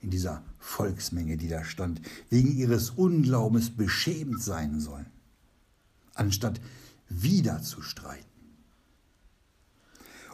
in 0.00 0.10
dieser 0.10 0.42
Volksmenge, 0.58 1.36
die 1.36 1.48
da 1.48 1.64
stand, 1.64 2.02
wegen 2.28 2.52
ihres 2.54 2.90
Unglaubens 2.90 3.70
beschämt 3.70 4.42
sein 4.42 4.80
sollen, 4.80 5.06
anstatt 6.14 6.60
wieder 7.20 7.62
zu 7.62 7.82
streiten. 7.82 8.26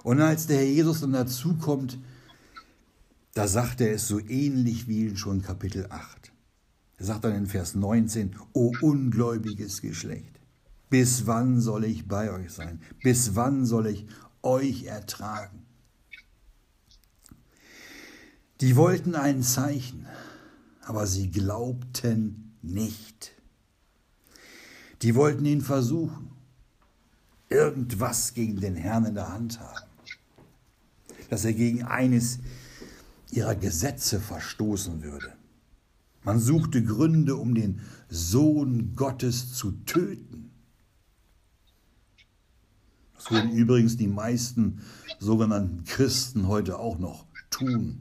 Und 0.03 0.21
als 0.21 0.47
der 0.47 0.59
Herr 0.59 0.67
Jesus 0.67 1.01
dann 1.01 1.13
dazukommt, 1.13 1.99
da 3.35 3.47
sagt 3.49 3.81
er 3.81 3.93
es 3.93 4.09
so 4.09 4.19
ähnlich 4.19 4.89
wie 4.89 5.07
in 5.07 5.17
schon 5.17 5.43
Kapitel 5.43 5.87
8. 5.91 6.33
Er 6.99 7.05
sagt 7.05 7.25
dann 7.25 7.35
in 7.35 7.47
Vers 7.47 7.75
19, 7.75 8.37
O 8.53 8.73
ungläubiges 8.81 9.81
Geschlecht, 9.81 10.41
bis 10.91 11.27
wann 11.27 11.61
soll 11.61 11.85
ich 11.85 12.09
bei 12.09 12.33
euch 12.33 12.53
sein? 12.53 12.81
Bis 13.03 13.35
wann 13.35 13.67
soll 13.67 13.87
ich 13.87 14.07
euch 14.43 14.85
ertragen? 14.85 15.63
Die 18.61 18.75
wollten 18.75 19.15
ein 19.15 19.43
Zeichen, 19.43 20.07
aber 20.83 21.07
sie 21.07 21.31
glaubten 21.31 22.57
nicht. 22.63 23.33
Die 25.03 25.15
wollten 25.15 25.45
ihn 25.45 25.61
versuchen, 25.61 26.33
irgendwas 27.49 28.35
gegen 28.35 28.61
den 28.61 28.77
Herrn 28.77 29.05
in 29.07 29.15
der 29.15 29.33
Hand 29.33 29.61
haben, 29.61 29.87
dass 31.31 31.45
er 31.45 31.53
gegen 31.53 31.83
eines 31.85 32.39
ihrer 33.31 33.55
Gesetze 33.55 34.21
verstoßen 34.21 35.03
würde. 35.03 35.33
Man 36.25 36.39
suchte 36.39 36.83
Gründe, 36.85 37.37
um 37.37 37.55
den 37.55 37.81
Sohn 38.09 38.95
Gottes 38.97 39.55
zu 39.55 39.73
töten. 39.87 40.51
Das 43.15 43.31
würden 43.31 43.53
übrigens 43.53 43.97
die 43.97 44.09
meisten 44.09 44.81
sogenannten 45.19 45.85
Christen 45.85 46.49
heute 46.49 46.79
auch 46.79 46.99
noch 46.99 47.27
tun. 47.51 48.01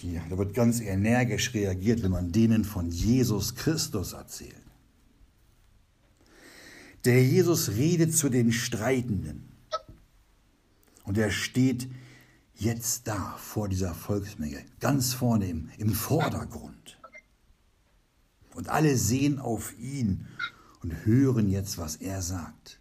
Die, 0.00 0.20
da 0.28 0.38
wird 0.38 0.54
ganz 0.54 0.80
energisch 0.80 1.54
reagiert, 1.54 2.02
wenn 2.02 2.10
man 2.10 2.32
denen 2.32 2.64
von 2.64 2.90
Jesus 2.90 3.54
Christus 3.54 4.12
erzählt. 4.12 4.61
Der 7.04 7.24
Jesus 7.24 7.70
redet 7.70 8.16
zu 8.16 8.28
den 8.28 8.52
Streitenden 8.52 9.48
und 11.04 11.18
er 11.18 11.30
steht 11.30 11.88
jetzt 12.54 13.08
da 13.08 13.36
vor 13.38 13.68
dieser 13.68 13.94
Volksmenge, 13.94 14.64
ganz 14.78 15.12
vorne 15.12 15.48
im, 15.48 15.68
im 15.78 15.92
Vordergrund. 15.92 17.00
Und 18.54 18.68
alle 18.68 18.96
sehen 18.96 19.40
auf 19.40 19.76
ihn 19.78 20.28
und 20.82 21.04
hören 21.04 21.48
jetzt, 21.48 21.78
was 21.78 21.96
er 21.96 22.22
sagt. 22.22 22.80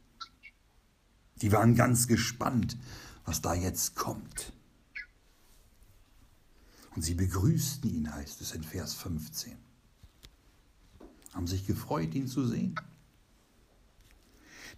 Die 1.42 1.52
waren 1.52 1.76
ganz 1.76 2.08
gespannt, 2.08 2.78
was 3.26 3.42
da 3.42 3.56
jetzt 3.56 3.96
kommt. 3.96 4.54
Und 6.96 7.02
sie 7.02 7.16
begrüßten 7.16 7.90
ihn, 7.90 8.14
heißt 8.14 8.42
es 8.42 8.52
in 8.52 8.64
Vers 8.64 8.94
15. 8.96 9.58
Haben 11.34 11.48
sich 11.48 11.66
gefreut, 11.66 12.14
ihn 12.14 12.28
zu 12.28 12.46
sehen. 12.46 12.76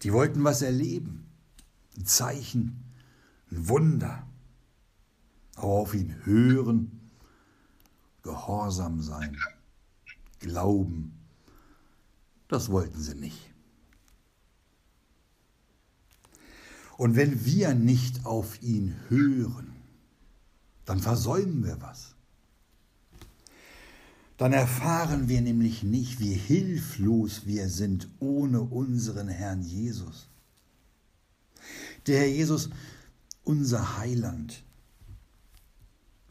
Die 0.04 0.14
wollten 0.14 0.44
was 0.44 0.62
erleben. 0.62 1.26
Ein 1.98 2.06
Zeichen, 2.06 2.84
ein 3.52 3.68
Wunder 3.68 4.28
aber 5.56 5.68
auf 5.68 5.94
ihn 5.94 6.26
hören, 6.26 7.10
gehorsam 8.24 9.02
sein, 9.02 9.38
glauben, 10.40 11.14
das 12.48 12.70
wollten 12.70 13.00
sie 13.00 13.16
nicht. 13.16 13.52
Und 16.98 17.16
wenn 17.16 17.46
wir 17.46 17.74
nicht 17.74 18.26
auf 18.26 18.62
ihn 18.62 18.96
hören, 19.10 19.74
dann 20.86 21.00
versäumen 21.00 21.64
wir 21.64 21.82
was. 21.82 22.16
Dann 24.44 24.52
erfahren 24.52 25.30
wir 25.30 25.40
nämlich 25.40 25.84
nicht, 25.84 26.20
wie 26.20 26.34
hilflos 26.34 27.46
wir 27.46 27.70
sind 27.70 28.10
ohne 28.20 28.60
unseren 28.60 29.30
Herrn 29.30 29.62
Jesus. 29.62 30.28
Der 32.08 32.20
Herr 32.20 32.28
Jesus, 32.28 32.70
unser 33.46 33.98
Heiland, 34.00 34.66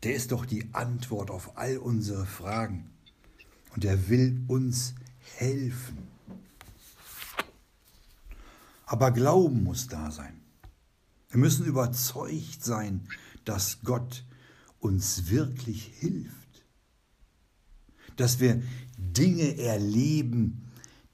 der 0.02 0.14
ist 0.14 0.30
doch 0.30 0.44
die 0.44 0.68
Antwort 0.74 1.30
auf 1.30 1.56
all 1.56 1.78
unsere 1.78 2.26
Fragen. 2.26 2.90
Und 3.74 3.82
er 3.86 4.10
will 4.10 4.44
uns 4.46 4.94
helfen. 5.38 5.96
Aber 8.84 9.10
Glauben 9.10 9.64
muss 9.64 9.88
da 9.88 10.10
sein. 10.10 10.38
Wir 11.30 11.38
müssen 11.38 11.64
überzeugt 11.64 12.62
sein, 12.62 13.08
dass 13.46 13.80
Gott 13.80 14.26
uns 14.80 15.30
wirklich 15.30 15.86
hilft. 15.98 16.41
Dass 18.16 18.40
wir 18.40 18.62
Dinge 18.96 19.58
erleben, 19.58 20.70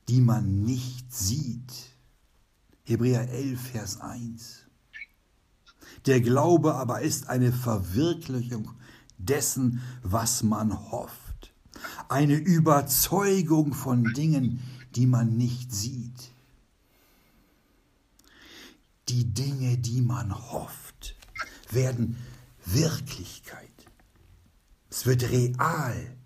die 0.09 0.21
man 0.21 0.63
nicht 0.63 1.13
sieht. 1.13 1.73
Hebräer 2.85 3.29
11, 3.29 3.61
Vers 3.61 4.01
1. 4.01 4.65
Der 6.07 6.21
Glaube 6.21 6.75
aber 6.75 7.03
ist 7.03 7.29
eine 7.29 7.53
Verwirklichung 7.53 8.71
dessen, 9.19 9.83
was 10.03 10.43
man 10.43 10.91
hofft. 10.91 11.53
Eine 12.09 12.37
Überzeugung 12.37 13.75
von 13.75 14.05
Dingen, 14.15 14.63
die 14.95 15.07
man 15.07 15.37
nicht 15.37 15.73
sieht. 15.73 16.33
Die 19.09 19.25
Dinge, 19.25 19.79
die 19.79 20.01
man 20.01 20.35
hofft, 20.51 21.17
werden 21.71 22.17
Wirklichkeit. 22.65 23.69
Es 24.91 25.07
wird 25.07 25.31
real, 25.31 26.17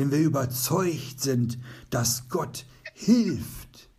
wenn 0.00 0.10
wir 0.10 0.20
überzeugt 0.20 1.20
sind, 1.20 1.58
dass 1.90 2.30
Gott 2.30 2.64
hilft. 2.94 3.90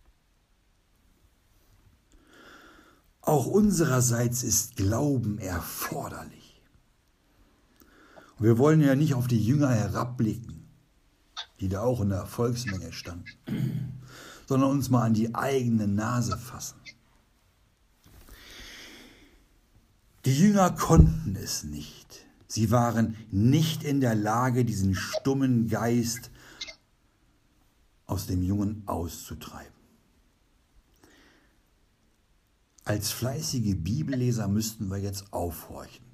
Auch 3.20 3.46
unsererseits 3.46 4.42
ist 4.42 4.74
Glauben 4.74 5.38
erforderlich. 5.38 6.60
Wir 8.40 8.58
wollen 8.58 8.80
ja 8.80 8.96
nicht 8.96 9.14
auf 9.14 9.28
die 9.28 9.40
Jünger 9.40 9.70
herabblicken, 9.70 10.68
die 11.60 11.68
da 11.68 11.82
auch 11.82 12.00
in 12.00 12.08
der 12.08 12.26
Volksmenge 12.26 12.92
standen, 12.92 14.02
sondern 14.48 14.72
uns 14.72 14.90
mal 14.90 15.04
an 15.04 15.14
die 15.14 15.36
eigene 15.36 15.86
Nase 15.86 16.36
fassen. 16.36 16.80
Die 20.24 20.36
Jünger 20.36 20.72
konnten 20.72 21.36
es 21.36 21.62
nicht. 21.62 22.26
Sie 22.52 22.70
waren 22.70 23.16
nicht 23.30 23.82
in 23.82 24.00
der 24.00 24.14
Lage, 24.14 24.64
diesen 24.64 24.94
stummen 24.94 25.68
Geist 25.68 26.30
aus 28.06 28.26
dem 28.26 28.42
Jungen 28.42 28.82
auszutreiben. 28.86 29.72
Als 32.84 33.10
fleißige 33.10 33.76
Bibelleser 33.76 34.48
müssten 34.48 34.90
wir 34.90 34.98
jetzt 34.98 35.32
aufhorchen 35.32 36.04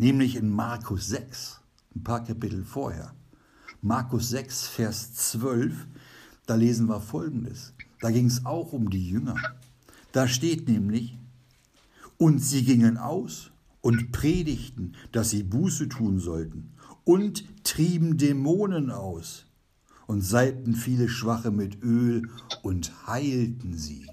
nämlich 0.00 0.36
in 0.36 0.48
Markus 0.48 1.08
6, 1.08 1.60
ein 1.94 2.02
paar 2.02 2.24
Kapitel 2.24 2.64
vorher. 2.64 3.14
Markus 3.82 4.30
6, 4.30 4.66
Vers 4.66 5.12
12, 5.12 5.86
da 6.46 6.54
lesen 6.54 6.88
wir 6.88 7.00
Folgendes. 7.00 7.74
Da 8.00 8.10
ging 8.10 8.24
es 8.24 8.46
auch 8.46 8.72
um 8.72 8.88
die 8.88 9.10
Jünger. 9.10 9.36
Da 10.12 10.26
steht 10.26 10.68
nämlich, 10.68 11.18
und 12.16 12.38
sie 12.38 12.64
gingen 12.64 12.96
aus 12.96 13.50
und 13.80 14.12
predigten, 14.12 14.96
dass 15.12 15.30
sie 15.30 15.42
Buße 15.42 15.88
tun 15.88 16.18
sollten, 16.18 16.74
und 17.04 17.64
trieben 17.64 18.18
Dämonen 18.18 18.90
aus 18.90 19.46
und 20.06 20.22
salbten 20.22 20.74
viele 20.74 21.08
Schwache 21.08 21.50
mit 21.50 21.82
Öl 21.82 22.28
und 22.62 23.06
heilten 23.06 23.76
sie. 23.76 24.06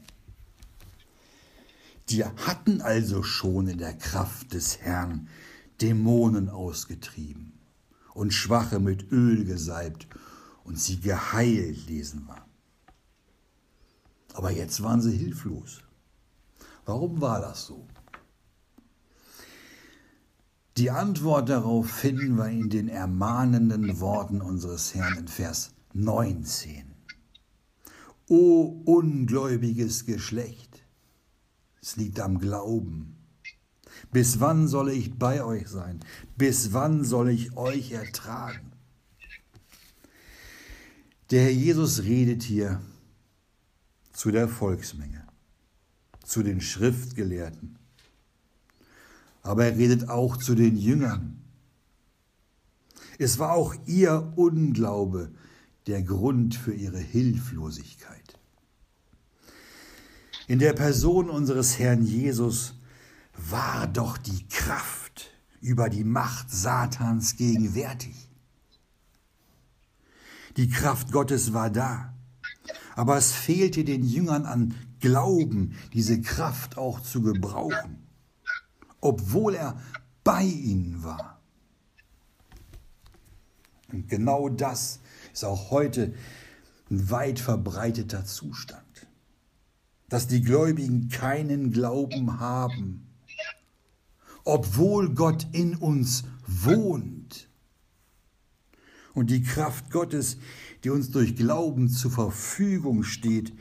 Die 2.10 2.24
hatten 2.24 2.82
also 2.82 3.24
schon 3.24 3.68
in 3.68 3.80
der 3.80 3.94
Kraft 3.94 4.54
des 4.54 4.80
Herrn 4.80 5.28
Dämonen 5.82 6.50
ausgetrieben 6.50 7.54
und 8.14 8.34
Schwache 8.34 8.80
mit 8.80 9.12
Öl 9.12 9.44
gesalbt 9.44 10.08
und 10.64 10.80
sie 10.80 11.00
geheilt, 11.00 11.88
lesen 11.88 12.26
wir. 12.28 12.46
Aber 14.34 14.52
jetzt 14.52 14.82
waren 14.84 15.02
sie 15.02 15.18
hilflos. 15.18 15.82
Warum 16.86 17.20
war 17.20 17.42
das 17.42 17.66
so? 17.66 17.88
Die 20.78 20.92
Antwort 20.92 21.50
darauf 21.50 21.90
finden 21.90 22.38
wir 22.38 22.50
in 22.50 22.70
den 22.70 22.88
ermahnenden 22.88 24.00
Worten 24.00 24.42
unseres 24.42 24.94
Herrn 24.94 25.18
in 25.18 25.28
Vers 25.28 25.72
19. 25.94 26.94
O 28.28 28.84
ungläubiges 28.86 30.06
Geschlecht, 30.06 30.84
es 31.82 31.96
liegt 31.96 32.20
am 32.20 32.38
Glauben. 32.38 33.16
Bis 34.12 34.40
wann 34.40 34.68
soll 34.68 34.92
ich 34.92 35.18
bei 35.18 35.44
euch 35.44 35.68
sein? 35.68 36.00
Bis 36.38 36.74
wann 36.74 37.04
soll 37.04 37.30
ich 37.30 37.58
euch 37.58 37.94
ertragen? 37.94 38.72
Der 41.32 41.42
Herr 41.42 41.52
Jesus 41.54 42.04
redet 42.04 42.44
hier 42.44 42.82
zu 44.14 44.30
der 44.30 44.48
Volksmenge, 44.48 45.26
zu 46.24 46.44
den 46.44 46.62
Schriftgelehrten, 46.62 47.80
aber 49.48 49.66
er 49.66 49.78
redet 49.78 50.10
auch 50.10 50.36
zu 50.36 50.56
den 50.56 50.76
Jüngern. 50.76 51.42
Es 53.18 53.40
war 53.40 53.54
auch 53.54 53.74
ihr 53.86 54.34
Unglaube 54.36 55.32
der 55.88 56.04
Grund 56.04 56.54
für 56.54 56.74
ihre 56.74 57.00
Hilflosigkeit. 57.00 58.38
In 60.48 60.60
der 60.60 60.74
Person 60.74 61.30
unseres 61.30 61.80
Herrn 61.80 62.04
Jesus 62.04 62.76
war 63.50 63.88
doch 63.88 64.18
die 64.18 64.48
Kraft 64.50 65.32
über 65.62 65.90
die 65.90 66.04
Macht 66.04 66.52
Satans 66.52 67.38
gegenwärtig. 67.38 68.30
Die 70.58 70.70
Kraft 70.70 71.12
Gottes 71.12 71.54
war 71.54 71.70
da, 71.70 72.14
aber 72.96 73.16
es 73.16 73.32
fehlte 73.32 73.86
den 73.86 74.04
Jüngern 74.04 74.46
an 74.46 74.76
Glauben, 75.00 75.76
diese 75.94 76.22
Kraft 76.22 76.78
auch 76.78 77.00
zu 77.02 77.22
gebrauchen 77.22 78.07
obwohl 79.02 79.56
er 79.56 79.80
bei 80.24 80.44
ihnen 80.44 81.04
war. 81.04 81.40
Und 83.92 84.10
genau 84.10 84.50
das 84.50 85.00
ist 85.34 85.46
auch 85.46 85.72
heute 85.72 86.14
ein 86.90 87.10
weit 87.10 87.40
verbreiteter 87.40 88.26
Zustand, 88.26 89.08
dass 90.10 90.28
die 90.28 90.42
Gläubigen 90.42 91.10
keinen 91.10 91.72
Glauben 91.72 92.40
haben, 92.40 93.08
obwohl 94.44 95.14
Gott 95.14 95.48
in 95.52 95.76
uns 95.76 96.24
wohnt. 96.46 97.50
Und 99.14 99.30
die 99.30 99.42
Kraft 99.42 99.90
Gottes, 99.90 100.38
die 100.84 100.90
uns 100.90 101.12
durch 101.12 101.36
Glauben 101.36 101.90
zur 101.90 102.12
Verfügung 102.12 103.04
steht, 103.04 103.54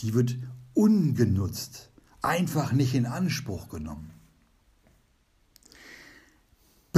die 0.00 0.12
wird 0.12 0.36
ungenutzt, 0.74 1.90
einfach 2.20 2.72
nicht 2.72 2.94
in 2.94 3.06
Anspruch 3.06 3.68
genommen. 3.68 4.10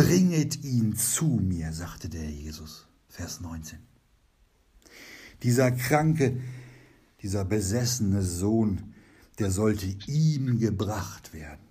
Bringet 0.04 0.62
ihn 0.64 0.94
zu 0.96 1.24
mir, 1.24 1.72
sagte 1.72 2.10
der 2.10 2.28
Jesus, 2.28 2.86
Vers 3.08 3.40
19. 3.40 3.78
Dieser 5.42 5.72
kranke, 5.72 6.42
dieser 7.22 7.46
besessene 7.46 8.22
Sohn, 8.22 8.92
der 9.38 9.50
sollte 9.50 9.86
ihm 10.06 10.58
gebracht 10.58 11.32
werden. 11.32 11.66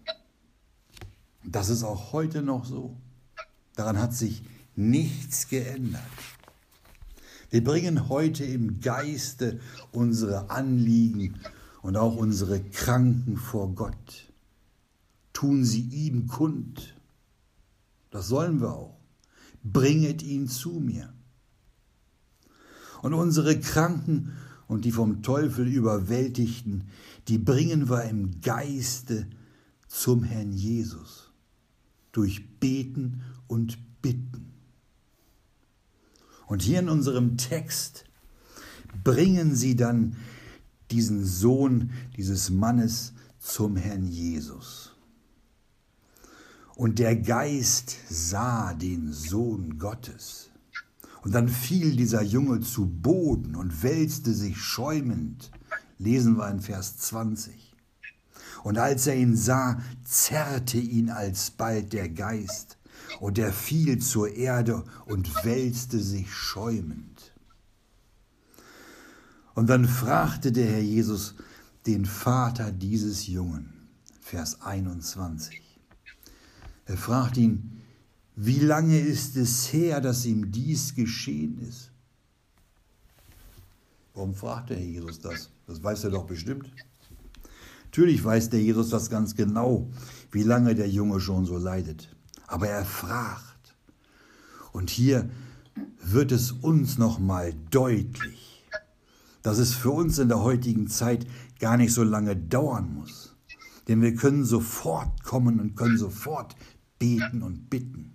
Das 1.44 1.70
ist 1.70 1.84
auch 1.84 2.12
heute 2.12 2.42
noch 2.42 2.66
so. 2.66 2.98
Daran 3.76 4.00
hat 4.00 4.16
sich 4.16 4.42
nichts 4.76 5.48
geändert. 5.48 6.02
Wir 7.52 7.64
bringen 7.64 8.10
heute 8.10 8.46
im 8.46 8.80
Geiste 8.80 9.60
unsere 9.92 10.50
Anliegen 10.50 11.40
und 11.84 11.98
auch 11.98 12.16
unsere 12.16 12.64
Kranken 12.64 13.38
vor 13.38 13.76
Gott. 13.76 14.34
Tun 15.34 15.64
sie 15.64 15.82
ihm 15.82 16.28
kund 16.28 16.96
das 18.14 18.28
sollen 18.28 18.62
wir 18.62 18.74
auch. 18.74 19.00
Bringet 19.64 20.22
ihn 20.22 20.48
zu 20.48 20.74
mir. 20.74 21.12
Und 23.02 23.16
unsere 23.16 23.60
Kranken 23.60 24.34
und 24.68 24.86
die 24.86 24.92
vom 24.92 25.24
Teufel 25.24 25.68
überwältigten, 25.68 26.84
die 27.28 27.40
bringen 27.40 27.90
wir 27.90 28.04
im 28.04 28.40
Geiste 28.42 29.28
zum 29.88 30.24
Herrn 30.24 30.54
Jesus 30.54 31.32
durch 32.12 32.60
Beten 32.60 33.24
und 33.48 33.80
Bitten. 34.04 34.54
Und 36.46 36.62
hier 36.62 36.80
in 36.80 36.90
unserem 36.90 37.36
Text 37.38 38.06
bringen 39.04 39.56
sie 39.56 39.76
dann 39.76 40.18
diesen 40.92 41.26
Sohn 41.26 41.90
dieses 42.16 42.52
Mannes 42.52 43.14
zum 43.40 43.76
Herrn 43.76 44.06
Jesus. 44.06 44.93
Und 46.76 47.00
der 47.00 47.16
Geist 47.16 47.98
sah 48.10 48.74
den 48.74 49.12
Sohn 49.14 49.78
Gottes. 49.78 50.50
Und 51.22 51.34
dann 51.34 51.48
fiel 51.48 51.96
dieser 51.96 52.22
Junge 52.22 52.60
zu 52.60 52.86
Boden 52.86 53.56
und 53.56 53.84
wälzte 53.84 54.34
sich 54.34 54.58
schäumend. 54.58 55.52
Lesen 55.98 56.38
wir 56.38 56.50
in 56.50 56.60
Vers 56.60 56.98
20. 56.98 57.76
Und 58.64 58.78
als 58.78 59.08
er 59.08 59.16
ihn 59.16 59.36
sah, 59.36 59.82
zerrte 60.04 60.78
ihn 60.78 61.10
alsbald 61.10 61.94
der 61.94 62.10
Geist, 62.10 62.78
und 63.20 63.38
er 63.38 63.54
fiel 63.54 64.00
zur 64.00 64.34
Erde 64.36 64.84
und 65.06 65.44
wälzte 65.44 66.00
sich 66.00 66.34
schäumend. 66.34 67.34
Und 69.56 69.70
dann 69.70 69.86
fragte 69.86 70.52
der 70.52 70.66
Herr 70.66 70.82
Jesus 70.82 71.36
den 71.86 72.06
Vater 72.06 72.72
dieses 72.72 73.28
Jungen, 73.28 73.74
Vers 74.22 74.62
21. 74.62 75.63
Er 76.86 76.98
fragt 76.98 77.38
ihn, 77.38 77.82
wie 78.36 78.60
lange 78.60 79.00
ist 79.00 79.38
es 79.38 79.72
her, 79.72 80.02
dass 80.02 80.26
ihm 80.26 80.52
dies 80.52 80.96
geschehen 80.96 81.60
ist? 81.60 81.92
Warum 84.14 84.34
fragt 84.34 84.70
der 84.70 84.80
Jesus 84.80 85.20
das? 85.20 85.50
Das 85.68 85.84
weiß 85.84 86.04
er 86.06 86.12
doch 86.12 86.26
bestimmt. 86.26 86.72
Natürlich 87.86 88.24
weiß 88.24 88.50
der 88.50 88.62
Jesus 88.62 88.90
das 88.90 89.10
ganz 89.10 89.36
genau, 89.36 89.88
wie 90.32 90.44
lange 90.44 90.76
der 90.76 90.90
Junge 90.90 91.20
schon 91.20 91.46
so 91.46 91.58
leidet. 91.58 92.16
Aber 92.48 92.68
er 92.68 92.86
fragt. 92.86 93.76
Und 94.72 94.90
hier 94.90 95.30
wird 96.02 96.32
es 96.32 96.52
uns 96.52 96.98
nochmal 96.98 97.54
deutlich, 97.70 98.64
dass 99.42 99.60
es 99.60 99.74
für 99.74 99.92
uns 99.92 100.18
in 100.18 100.28
der 100.28 100.42
heutigen 100.42 100.88
Zeit 100.88 101.28
gar 101.60 101.78
nicht 101.78 101.94
so 101.94 102.04
lange 102.04 102.36
dauern 102.36 102.94
muss. 102.94 103.36
Denn 103.88 104.02
wir 104.02 104.16
können 104.16 104.44
sofort 104.44 105.24
kommen 105.24 105.60
und 105.60 105.76
können 105.76 105.98
sofort 105.98 106.56
beten 107.04 107.44
und 107.44 107.70
bitten. 107.70 108.14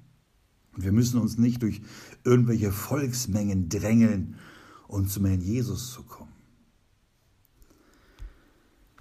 Und 0.74 0.82
wir 0.82 0.92
müssen 0.92 1.20
uns 1.20 1.36
nicht 1.36 1.62
durch 1.62 1.82
irgendwelche 2.24 2.72
Volksmengen 2.72 3.68
drängeln, 3.68 4.36
um 4.86 5.06
zum 5.06 5.26
Herrn 5.26 5.42
Jesus 5.42 5.92
zu 5.92 6.04
kommen. 6.04 6.32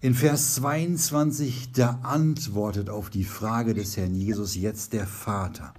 In 0.02 0.14
Vers 0.14 0.56
22, 0.56 1.72
da 1.72 2.02
antwortet 2.04 2.90
auf 2.90 3.10
die 3.10 3.24
Frage 3.24 3.74
des 3.74 3.96
Herrn 3.96 4.14
Jesus 4.14 4.56
jetzt 4.56 4.92
der 4.92 5.08
Vater, 5.08 5.74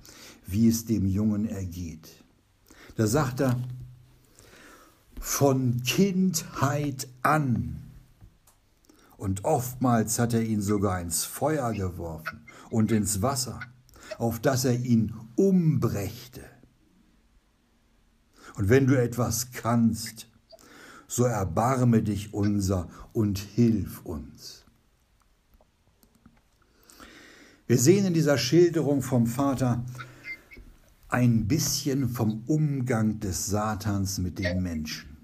wie 0.47 0.69
es 0.69 0.87
dem 0.87 1.07
Jungen 1.07 1.47
ergeht. 1.47 2.09
Da 2.97 3.07
sagt 3.07 3.41
er, 3.41 3.61
von 5.21 5.83
Kindheit 5.83 7.09
an. 7.21 7.83
Und 9.19 9.45
oftmals 9.45 10.19
hat 10.19 10.33
er 10.33 10.43
ihn 10.43 10.63
sogar 10.63 10.99
ins 10.99 11.25
Feuer 11.25 11.75
geworfen 11.75 12.47
und 12.71 12.91
ins 12.91 13.21
Wasser 13.21 13.61
auf 14.19 14.41
dass 14.41 14.65
er 14.65 14.79
ihn 14.79 15.15
umbrächte. 15.37 16.43
Und 18.57 18.69
wenn 18.69 18.87
du 18.87 19.01
etwas 19.01 19.53
kannst, 19.53 20.27
so 21.07 21.25
erbarme 21.25 22.03
dich 22.03 22.35
unser 22.35 22.89
und 23.13 23.39
hilf 23.39 24.05
uns. 24.05 24.67
Wir 27.67 27.79
sehen 27.79 28.07
in 28.07 28.15
dieser 28.15 28.39
Schilderung 28.39 29.03
vom 29.03 29.27
Vater 29.27 29.85
ein 31.09 31.47
bisschen 31.47 32.09
vom 32.09 32.43
Umgang 32.47 33.21
des 33.21 33.47
Satans 33.47 34.19
mit 34.19 34.39
den 34.39 34.63
Menschen. 34.63 35.17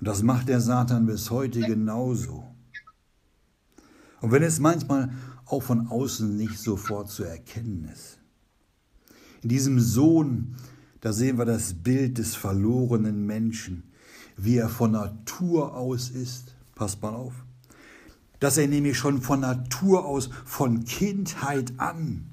Und 0.00 0.08
das 0.08 0.22
macht 0.22 0.48
der 0.48 0.60
Satan 0.60 1.06
bis 1.06 1.30
heute 1.30 1.60
genauso. 1.60 2.44
Und 4.20 4.32
wenn 4.32 4.42
es 4.42 4.58
manchmal 4.58 5.10
auch 5.46 5.62
von 5.62 5.88
außen 5.88 6.36
nicht 6.36 6.58
sofort 6.58 7.10
zu 7.10 7.24
erkennen 7.24 7.88
ist. 7.92 8.18
In 9.42 9.48
diesem 9.48 9.78
Sohn, 9.78 10.56
da 11.00 11.12
sehen 11.12 11.36
wir 11.38 11.44
das 11.44 11.74
Bild 11.74 12.18
des 12.18 12.34
verlorenen 12.34 13.26
Menschen, 13.26 13.92
wie 14.36 14.56
er 14.56 14.68
von 14.68 14.92
Natur 14.92 15.76
aus 15.76 16.08
ist. 16.10 16.54
Passt 16.74 17.02
mal 17.02 17.14
auf. 17.14 17.34
Dass 18.40 18.56
er 18.56 18.66
nämlich 18.68 18.98
schon 18.98 19.20
von 19.22 19.40
Natur 19.40 20.06
aus, 20.06 20.30
von 20.44 20.84
Kindheit 20.84 21.74
an, 21.78 22.32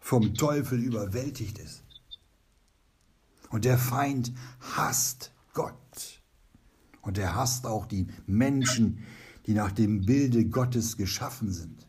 vom 0.00 0.34
Teufel 0.34 0.78
überwältigt 0.78 1.58
ist. 1.58 1.82
Und 3.50 3.64
der 3.64 3.78
Feind 3.78 4.32
hasst 4.60 5.32
Gott. 5.52 6.22
Und 7.02 7.18
er 7.18 7.34
hasst 7.34 7.66
auch 7.66 7.86
die 7.86 8.06
Menschen, 8.26 9.04
die 9.46 9.54
nach 9.54 9.72
dem 9.72 10.06
Bilde 10.06 10.44
Gottes 10.46 10.96
geschaffen 10.96 11.52
sind. 11.52 11.86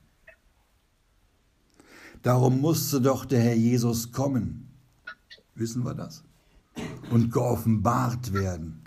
Darum 2.24 2.62
musste 2.62 3.02
doch 3.02 3.26
der 3.26 3.42
Herr 3.42 3.56
Jesus 3.56 4.12
kommen. 4.12 4.70
Wissen 5.56 5.84
wir 5.84 5.94
das? 5.94 6.24
Und 7.12 7.32
geoffenbart 7.32 8.34
werden. 8.34 8.82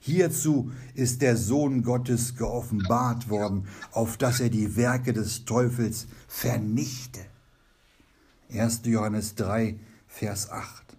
Hierzu 0.00 0.72
ist 0.94 1.20
der 1.20 1.36
Sohn 1.36 1.82
Gottes 1.82 2.36
geoffenbart 2.36 3.28
worden, 3.28 3.68
auf 3.92 4.16
dass 4.16 4.40
er 4.40 4.48
die 4.48 4.74
Werke 4.76 5.12
des 5.12 5.44
Teufels 5.44 6.06
vernichte. 6.26 7.20
1. 8.50 8.80
Johannes 8.86 9.34
3, 9.34 9.78
Vers 10.08 10.50
8. 10.50 10.90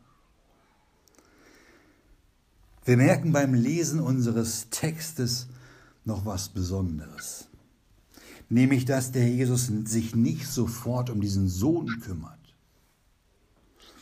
Wir 2.86 2.98
merken 2.98 3.32
beim 3.32 3.54
Lesen 3.54 4.00
unseres 4.00 4.70
Textes 4.70 5.48
noch 6.06 6.26
was 6.26 6.50
Besonderes, 6.50 7.48
nämlich 8.52 8.84
dass 8.84 9.12
der 9.12 9.28
Jesus 9.28 9.72
sich 9.86 10.14
nicht 10.14 10.46
sofort 10.46 11.10
um 11.10 11.22
diesen 11.22 11.48
Sohn 11.48 12.02
kümmert, 12.02 12.54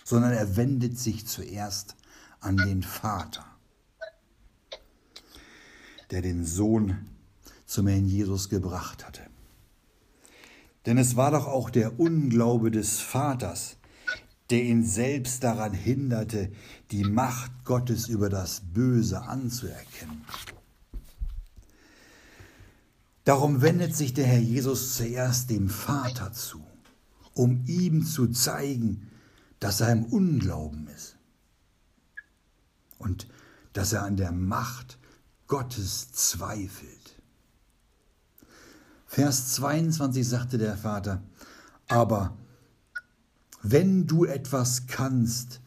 sondern 0.03 0.33
er 0.33 0.57
wendet 0.57 0.97
sich 0.97 1.27
zuerst 1.27 1.95
an 2.39 2.57
den 2.57 2.81
Vater, 2.81 3.45
der 6.09 6.23
den 6.23 6.45
Sohn 6.45 6.97
zum 7.65 7.87
Herrn 7.87 8.07
Jesus 8.07 8.49
gebracht 8.49 9.05
hatte. 9.05 9.21
Denn 10.87 10.97
es 10.97 11.15
war 11.15 11.29
doch 11.29 11.45
auch 11.45 11.69
der 11.69 11.99
Unglaube 11.99 12.71
des 12.71 12.99
Vaters, 12.99 13.77
der 14.49 14.63
ihn 14.63 14.83
selbst 14.83 15.43
daran 15.43 15.73
hinderte, 15.73 16.51
die 16.89 17.03
Macht 17.03 17.51
Gottes 17.65 18.07
über 18.07 18.29
das 18.29 18.61
Böse 18.73 19.21
anzuerkennen. 19.21 20.25
Darum 23.23 23.61
wendet 23.61 23.95
sich 23.95 24.13
der 24.13 24.25
Herr 24.25 24.39
Jesus 24.39 24.95
zuerst 24.95 25.49
dem 25.49 25.69
Vater 25.69 26.33
zu, 26.33 26.65
um 27.33 27.63
ihm 27.65 28.05
zu 28.05 28.27
zeigen, 28.27 29.09
dass 29.59 29.81
er 29.81 29.91
im 29.91 30.05
Unglauben 30.05 30.87
ist 30.87 31.17
und 32.97 33.27
dass 33.73 33.93
er 33.93 34.03
an 34.03 34.17
der 34.17 34.31
Macht 34.31 34.97
Gottes 35.47 36.11
zweifelt. 36.11 37.21
Vers 39.05 39.53
22 39.55 40.27
sagte 40.27 40.57
der 40.57 40.77
Vater, 40.77 41.23
aber 41.87 42.37
wenn 43.61 44.07
du 44.07 44.25
etwas 44.25 44.87
kannst, 44.87 45.61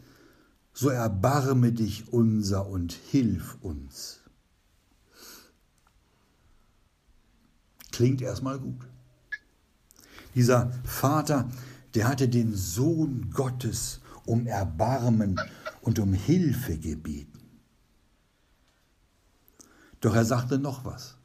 so 0.72 0.88
erbarme 0.88 1.72
dich 1.72 2.12
unser 2.12 2.66
und 2.66 2.92
hilf 2.92 3.58
uns. 3.60 4.21
Klingt 7.92 8.20
erstmal 8.20 8.58
gut. 8.58 8.84
Dieser 10.34 10.72
Vater, 10.84 11.48
der 11.94 12.08
hatte 12.08 12.28
den 12.28 12.54
Sohn 12.54 13.30
Gottes 13.30 14.00
um 14.26 14.46
Erbarmen 14.46 15.40
und 15.82 15.98
um 15.98 16.12
Hilfe 16.12 16.78
gebeten. 16.78 17.40
Doch 20.00 20.14
er 20.14 20.24
sagte 20.24 20.58
noch 20.58 20.84
was. 20.84 21.16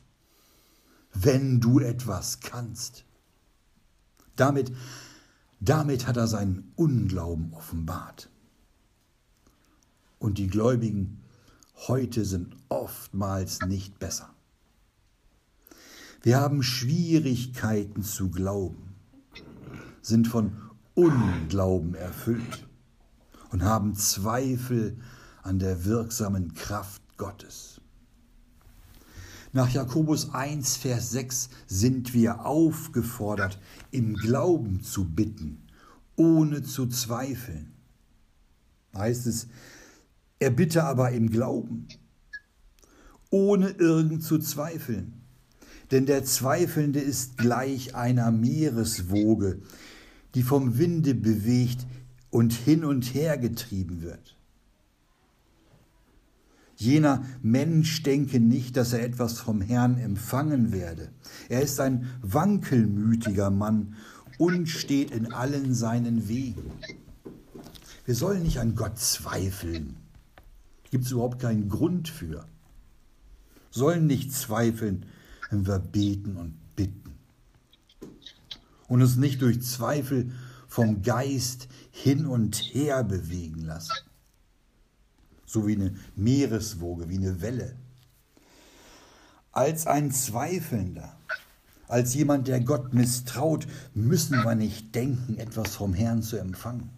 Wenn 1.13 1.59
du 1.59 1.79
etwas 1.79 2.41
kannst. 2.41 3.05
Damit 4.35 4.71
damit 5.59 6.05
hat 6.05 6.17
er 6.17 6.27
seinen 6.27 6.71
Unglauben 6.75 7.53
offenbart. 7.53 8.29
Und 10.19 10.37
die 10.37 10.47
Gläubigen 10.47 11.23
heute 11.87 12.25
sind 12.25 12.55
oftmals 12.69 13.61
nicht 13.61 13.97
besser. 13.99 14.33
Wir 16.23 16.39
haben 16.39 16.63
Schwierigkeiten 16.63 18.03
zu 18.03 18.29
glauben, 18.29 18.95
sind 20.01 20.27
von 20.27 20.57
Unglauben 20.95 21.93
erfüllt 21.93 22.67
und 23.51 23.63
haben 23.63 23.93
Zweifel 23.95 24.97
an 25.43 25.59
der 25.59 25.85
wirksamen 25.85 26.53
Kraft 26.55 27.01
Gottes. 27.17 27.81
Nach 29.53 29.69
Jakobus 29.69 30.33
1, 30.33 30.77
Vers 30.77 31.11
6 31.11 31.49
sind 31.67 32.13
wir 32.13 32.45
aufgefordert, 32.45 33.59
im 33.91 34.15
Glauben 34.15 34.83
zu 34.83 35.05
bitten, 35.05 35.67
ohne 36.15 36.63
zu 36.63 36.87
zweifeln. 36.87 37.73
Heißt 38.95 39.27
es, 39.27 39.47
er 40.39 40.51
bitte 40.51 40.83
aber 40.83 41.11
im 41.11 41.29
Glauben, 41.29 41.87
ohne 43.29 43.69
irgend 43.69 44.23
zu 44.23 44.39
zweifeln. 44.39 45.16
Denn 45.91 46.05
der 46.05 46.23
Zweifelnde 46.25 46.99
ist 46.99 47.37
gleich 47.37 47.95
einer 47.95 48.31
Meereswoge, 48.31 49.59
die 50.35 50.43
vom 50.43 50.77
Winde 50.77 51.15
bewegt 51.15 51.85
und 52.29 52.53
hin 52.53 52.83
und 52.83 53.13
her 53.13 53.37
getrieben 53.37 54.01
wird. 54.01 54.37
Jener 56.75 57.25
Mensch 57.41 58.03
denke 58.03 58.39
nicht, 58.39 58.77
dass 58.77 58.93
er 58.93 59.03
etwas 59.03 59.39
vom 59.39 59.61
Herrn 59.61 59.97
empfangen 59.97 60.71
werde. 60.71 61.09
Er 61.49 61.61
ist 61.61 61.79
ein 61.79 62.07
wankelmütiger 62.21 63.49
Mann 63.49 63.95
und 64.37 64.67
steht 64.69 65.09
in 65.09 65.33
allen 65.33 65.73
seinen 65.73 66.27
Wegen. 66.27 66.71
Wir 68.05 68.13
sollen 68.13 68.43
nicht 68.43 68.59
an 68.59 68.75
Gott 68.75 68.99
zweifeln. 68.99 69.95
Gibt 70.91 71.05
es 71.05 71.11
überhaupt 71.11 71.41
keinen 71.41 71.67
Grund 71.67 72.09
für. 72.09 72.45
Sollen 73.71 74.05
nicht 74.05 74.31
zweifeln, 74.31 75.07
wenn 75.49 75.65
wir 75.65 75.79
beten 75.79 76.37
und 76.37 76.75
bitten. 76.75 77.15
Und 78.87 79.01
uns 79.01 79.17
nicht 79.17 79.41
durch 79.41 79.61
Zweifel 79.61 80.31
vom 80.67 81.01
Geist 81.01 81.67
hin 81.91 82.25
und 82.25 82.55
her 82.55 83.03
bewegen 83.03 83.61
lassen 83.61 83.93
so 85.47 85.65
wie 85.65 85.75
eine 85.75 85.95
Meereswoge, 86.15 87.09
wie 87.09 87.17
eine 87.17 87.41
Welle. 87.41 87.75
Als 89.51 89.87
ein 89.87 90.11
Zweifelnder, 90.11 91.17
als 91.87 92.13
jemand, 92.13 92.47
der 92.47 92.59
Gott 92.59 92.93
misstraut, 92.93 93.65
müssen 93.95 94.43
wir 94.43 94.53
nicht 94.53 94.93
denken, 94.93 95.37
etwas 95.37 95.75
vom 95.75 95.93
Herrn 95.93 96.21
zu 96.21 96.37
empfangen. 96.37 96.91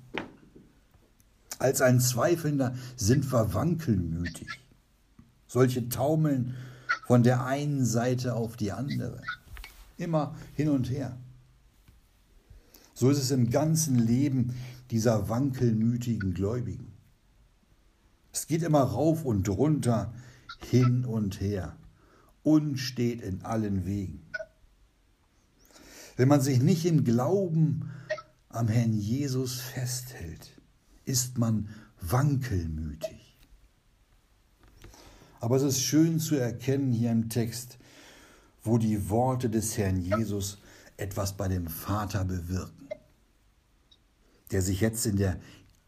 Als 1.59 1.81
ein 1.81 2.01
Zweifelnder 2.01 2.75
sind 2.97 3.31
wir 3.31 3.53
wankelmütig. 3.53 4.49
Solche 5.47 5.87
taumeln 5.87 6.55
von 7.09 7.23
der 7.23 7.43
einen 7.43 7.85
Seite 7.85 8.35
auf 8.35 8.55
die 8.55 8.71
andere, 8.71 9.19
immer 9.97 10.35
hin 10.53 10.69
und 10.69 10.91
her. 10.91 11.17
So 12.93 13.09
ist 13.09 13.17
es 13.17 13.31
im 13.31 13.49
ganzen 13.49 13.95
Leben 13.95 14.53
dieser 14.91 15.27
wankelmütigen 15.27 16.35
Gläubigen. 16.35 16.93
Es 18.31 18.45
geht 18.45 18.61
immer 18.61 18.83
rauf 18.83 19.25
und 19.25 19.49
runter, 19.49 20.13
hin 20.69 21.03
und 21.03 21.41
her, 21.41 21.75
unstet 22.43 23.21
in 23.21 23.41
allen 23.41 23.87
Wegen. 23.87 24.21
Wenn 26.15 26.27
man 26.27 26.41
sich 26.41 26.61
nicht 26.61 26.85
im 26.85 27.05
Glauben 27.05 27.89
am 28.49 28.67
Herrn 28.67 28.93
Jesus 28.93 29.59
festhält, 29.59 30.51
ist 31.05 31.39
man 31.39 31.69
wankelmütig. 32.01 33.18
Aber 35.39 35.55
es 35.55 35.63
ist 35.63 35.81
schön 35.81 36.19
zu 36.19 36.35
erkennen 36.35 36.91
hier 36.91 37.11
im 37.11 37.29
Text, 37.29 37.77
wo 38.63 38.77
die 38.77 39.09
Worte 39.09 39.49
des 39.49 39.77
Herrn 39.77 40.01
Jesus 40.01 40.59
etwas 40.97 41.37
bei 41.37 41.47
dem 41.47 41.67
Vater 41.67 42.25
bewirken, 42.25 42.89
der 44.51 44.61
sich 44.61 44.81
jetzt 44.81 45.05
in 45.05 45.15
der 45.15 45.39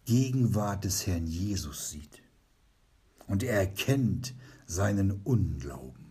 Gegenwart 0.06 0.86
des 0.86 1.06
Herrn 1.06 1.28
Jesus 1.28 1.90
sieht 1.90 2.22
und 3.28 3.44
er 3.44 3.60
erkennt 3.60 4.34
seinen 4.66 5.12
Unglauben. 5.24 6.06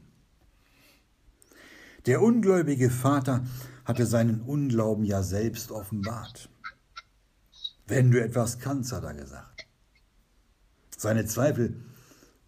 Der 2.07 2.23
ungläubige 2.23 2.91
Vater 2.91 3.45
hatte 3.85 4.07
seinen 4.07 4.41
Unglauben 4.41 5.05
ja 5.05 5.23
selbst 5.23 5.71
offenbart. 5.71 6.49
Wenn 7.87 8.11
du 8.11 8.23
etwas 8.23 8.59
kannst, 8.59 8.93
hat 8.93 9.05
er 9.05 9.15
gesagt. 9.15 9.67
Seine 10.97 11.27
Zweifel 11.27 11.77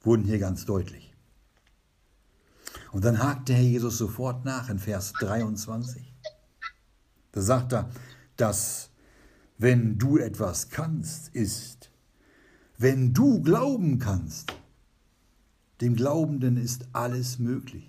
wurden 0.03 0.25
hier 0.25 0.39
ganz 0.39 0.65
deutlich. 0.65 1.15
Und 2.93 3.05
dann 3.05 3.23
hakt 3.23 3.49
der 3.49 3.57
Herr 3.57 3.65
Jesus 3.65 3.99
sofort 3.99 4.45
nach 4.45 4.69
in 4.69 4.79
Vers 4.79 5.13
23. 5.21 6.13
Da 7.33 7.41
sagt 7.41 7.73
er, 7.73 7.91
dass 8.37 8.91
wenn 9.59 9.99
du 9.99 10.19
etwas 10.19 10.69
kannst, 10.69 11.29
ist, 11.35 11.91
wenn 12.79 13.15
du 13.15 13.41
glauben 13.43 13.99
kannst, 13.99 14.53
dem 15.81 15.97
Glaubenden 15.97 16.57
ist 16.57 16.87
alles 16.93 17.39
möglich. 17.39 17.89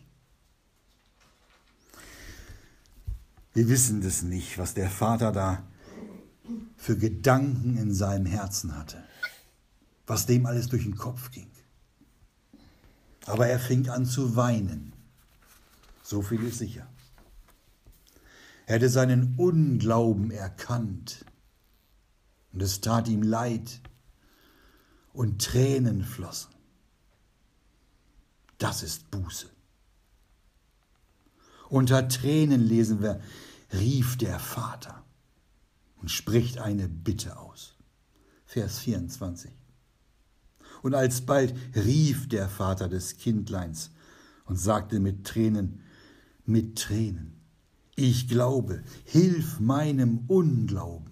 Wir 3.54 3.68
wissen 3.70 4.02
das 4.02 4.24
nicht, 4.24 4.58
was 4.58 4.74
der 4.74 4.90
Vater 4.90 5.32
da 5.32 5.64
für 6.78 6.98
Gedanken 6.98 7.78
in 7.78 7.94
seinem 7.94 8.26
Herzen 8.26 8.78
hatte. 8.78 9.04
was 10.06 10.26
dem 10.26 10.46
alles 10.46 10.68
durch 10.68 10.84
den 10.84 10.98
Kopf 10.98 11.32
ging. 11.32 11.48
Aber 13.26 13.48
er 13.48 13.60
fing 13.60 13.90
an 13.90 14.06
zu 14.06 14.36
weinen. 14.36 14.94
So 16.04 16.22
viel 16.22 16.44
ist 16.44 16.58
sicher. 16.58 16.88
Er 18.66 18.76
hätte 18.76 18.90
seinen 18.90 19.36
Unglauben 19.38 20.32
erkannt. 20.32 21.26
Und 22.52 22.62
es 22.62 22.82
tat 22.82 23.08
ihm 23.08 23.24
leid. 23.24 23.82
Und 25.14 25.42
Tränen 25.44 26.04
flossen. 26.04 26.54
Das 28.58 28.84
ist 28.84 29.12
Buße. 29.12 29.50
Unter 31.70 32.08
Tränen 32.08 32.62
lesen 32.62 33.02
wir, 33.02 33.20
rief 33.74 34.18
der 34.18 34.40
Vater 34.40 35.04
und 35.98 36.10
spricht 36.12 36.60
eine 36.60 36.88
Bitte 36.88 37.38
aus. 37.38 37.76
Vers 38.46 38.80
24. 38.80 39.52
Und 40.84 40.94
alsbald 40.94 41.56
rief 41.76 42.28
der 42.28 42.50
Vater 42.50 42.90
des 42.90 43.18
Kindleins 43.18 43.90
und 44.46 44.58
sagte 44.58 45.00
mit 45.00 45.26
Tränen, 45.26 45.82
mit 46.46 46.78
Tränen, 46.78 47.40
ich 47.96 48.28
glaube, 48.28 48.84
hilf 49.06 49.60
meinem 49.62 50.26
Unglauben. 50.28 51.12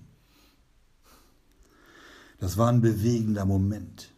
Das 2.37 2.57
war 2.57 2.69
ein 2.69 2.81
bewegender 2.81 3.45
Moment, 3.45 4.11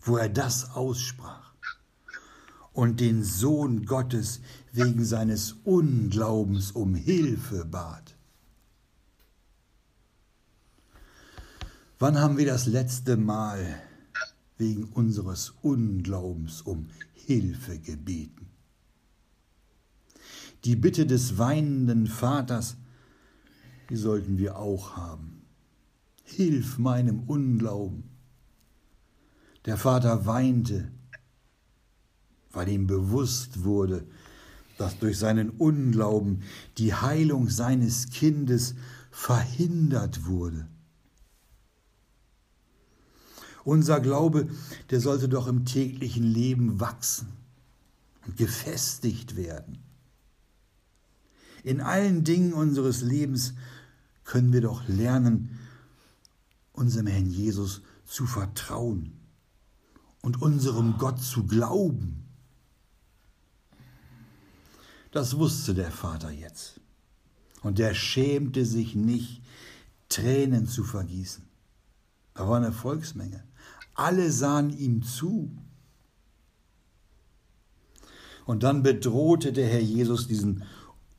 wo 0.00 0.16
er 0.16 0.30
das 0.30 0.70
aussprach 0.70 1.52
und 2.72 3.00
den 3.00 3.22
Sohn 3.24 3.84
Gottes 3.84 4.40
wegen 4.72 5.04
seines 5.04 5.56
Unglaubens 5.64 6.72
um 6.72 6.94
Hilfe 6.94 7.66
bat. 7.66 8.16
Wann 11.98 12.18
haben 12.18 12.38
wir 12.38 12.46
das 12.46 12.64
letzte 12.66 13.18
Mal 13.18 13.82
wegen 14.62 14.84
unseres 14.84 15.54
Unglaubens 15.60 16.62
um 16.62 16.86
Hilfe 17.14 17.80
gebeten? 17.80 18.46
Die 20.64 20.76
Bitte 20.76 21.04
des 21.04 21.36
weinenden 21.36 22.06
Vaters, 22.06 22.76
die 23.90 23.96
sollten 23.96 24.38
wir 24.38 24.56
auch 24.56 24.96
haben. 24.96 25.42
Hilf 26.22 26.78
meinem 26.78 27.24
Unglauben. 27.24 28.04
Der 29.64 29.76
Vater 29.76 30.26
weinte, 30.26 30.92
weil 32.52 32.68
ihm 32.68 32.86
bewusst 32.86 33.64
wurde, 33.64 34.06
dass 34.78 34.96
durch 35.00 35.18
seinen 35.18 35.50
Unglauben 35.50 36.42
die 36.78 36.94
Heilung 36.94 37.48
seines 37.48 38.10
Kindes 38.10 38.76
verhindert 39.10 40.26
wurde. 40.26 40.68
Unser 43.64 44.00
Glaube, 44.00 44.48
der 44.90 45.00
sollte 45.00 45.28
doch 45.28 45.46
im 45.46 45.64
täglichen 45.64 46.24
Leben 46.24 46.80
wachsen 46.80 47.28
und 48.26 48.36
gefestigt 48.36 49.36
werden. 49.36 49.78
In 51.62 51.80
allen 51.80 52.24
Dingen 52.24 52.52
unseres 52.52 53.02
Lebens 53.02 53.54
können 54.24 54.52
wir 54.52 54.60
doch 54.60 54.86
lernen, 54.88 55.58
unserem 56.72 57.06
Herrn 57.06 57.30
Jesus 57.30 57.82
zu 58.04 58.26
vertrauen 58.26 59.12
und 60.22 60.42
unserem 60.42 60.98
Gott 60.98 61.20
zu 61.20 61.44
glauben. 61.46 62.24
Das 65.12 65.36
wusste 65.36 65.74
der 65.74 65.90
Vater 65.90 66.30
jetzt. 66.30 66.80
Und 67.62 67.78
er 67.78 67.94
schämte 67.94 68.64
sich 68.64 68.94
nicht, 68.94 69.42
Tränen 70.08 70.66
zu 70.66 70.84
vergießen. 70.84 71.44
Da 72.34 72.48
war 72.48 72.56
eine 72.56 72.72
Volksmenge. 72.72 73.44
Alle 74.02 74.32
sahen 74.32 74.76
ihm 74.76 75.04
zu. 75.04 75.56
Und 78.44 78.64
dann 78.64 78.82
bedrohte 78.82 79.52
der 79.52 79.68
Herr 79.68 79.80
Jesus 79.80 80.26
diesen 80.26 80.64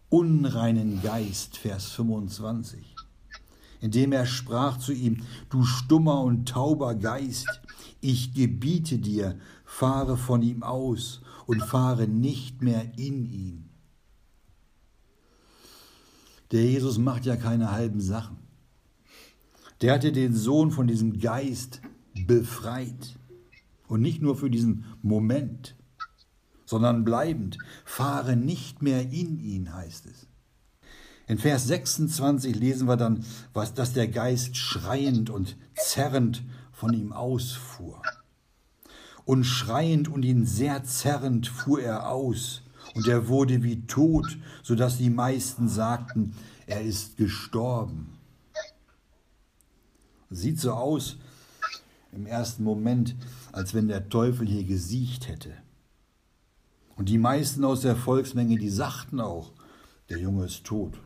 unreinen 0.09 1.01
Geist, 1.01 1.55
Vers 1.55 1.91
25, 1.91 2.93
indem 3.79 4.11
er 4.11 4.25
sprach 4.25 4.79
zu 4.79 4.91
ihm, 4.91 5.23
du 5.49 5.63
stummer 5.63 6.19
und 6.23 6.49
tauber 6.49 6.93
Geist, 6.95 7.47
ich 8.01 8.33
gebiete 8.33 8.97
dir, 8.97 9.39
fahre 9.63 10.17
von 10.17 10.41
ihm 10.41 10.61
aus 10.61 11.21
und 11.45 11.63
fahre 11.63 12.09
nicht 12.09 12.61
mehr 12.61 12.97
in 12.97 13.31
ihn. 13.31 13.69
Der 16.51 16.65
Jesus 16.65 16.97
macht 16.97 17.25
ja 17.25 17.37
keine 17.37 17.71
halben 17.71 18.01
Sachen. 18.01 18.39
Der 19.79 19.93
hatte 19.93 20.11
den 20.11 20.35
Sohn 20.35 20.71
von 20.71 20.85
diesem 20.85 21.21
Geist 21.21 21.79
befreit. 22.13 23.17
Und 23.87 24.01
nicht 24.01 24.21
nur 24.21 24.35
für 24.35 24.49
diesen 24.49 24.85
Moment, 25.01 25.75
sondern 26.65 27.03
bleibend. 27.03 27.57
Fahre 27.85 28.35
nicht 28.35 28.81
mehr 28.81 29.01
in 29.01 29.39
ihn, 29.39 29.73
heißt 29.73 30.05
es. 30.05 30.27
In 31.27 31.37
Vers 31.37 31.67
26 31.67 32.55
lesen 32.55 32.87
wir 32.87 32.97
dann, 32.97 33.25
was, 33.53 33.73
dass 33.73 33.93
der 33.93 34.07
Geist 34.07 34.57
schreiend 34.57 35.29
und 35.29 35.55
zerrend 35.75 36.43
von 36.71 36.93
ihm 36.93 37.13
ausfuhr. 37.13 38.01
Und 39.25 39.45
schreiend 39.45 40.09
und 40.09 40.23
ihn 40.23 40.45
sehr 40.45 40.83
zerrend 40.83 41.47
fuhr 41.47 41.81
er 41.81 42.09
aus, 42.09 42.63
und 42.93 43.07
er 43.07 43.27
wurde 43.27 43.63
wie 43.63 43.87
tot, 43.87 44.37
so 44.61 44.75
dass 44.75 44.97
die 44.97 45.09
meisten 45.09 45.67
sagten, 45.67 46.35
er 46.67 46.81
ist 46.81 47.17
gestorben. 47.17 48.17
Sieht 50.29 50.59
so 50.59 50.73
aus 50.73 51.17
im 52.13 52.25
ersten 52.25 52.63
Moment, 52.63 53.15
als 53.51 53.73
wenn 53.73 53.87
der 53.87 54.09
Teufel 54.09 54.47
hier 54.47 54.63
gesiegt 54.63 55.27
hätte. 55.27 55.53
Und 56.95 57.09
die 57.09 57.17
meisten 57.17 57.63
aus 57.63 57.81
der 57.81 57.95
Volksmenge, 57.95 58.57
die 58.57 58.69
sagten 58.69 59.19
auch, 59.19 59.53
der 60.09 60.19
Junge 60.19 60.45
ist 60.45 60.63
tot. 60.63 60.99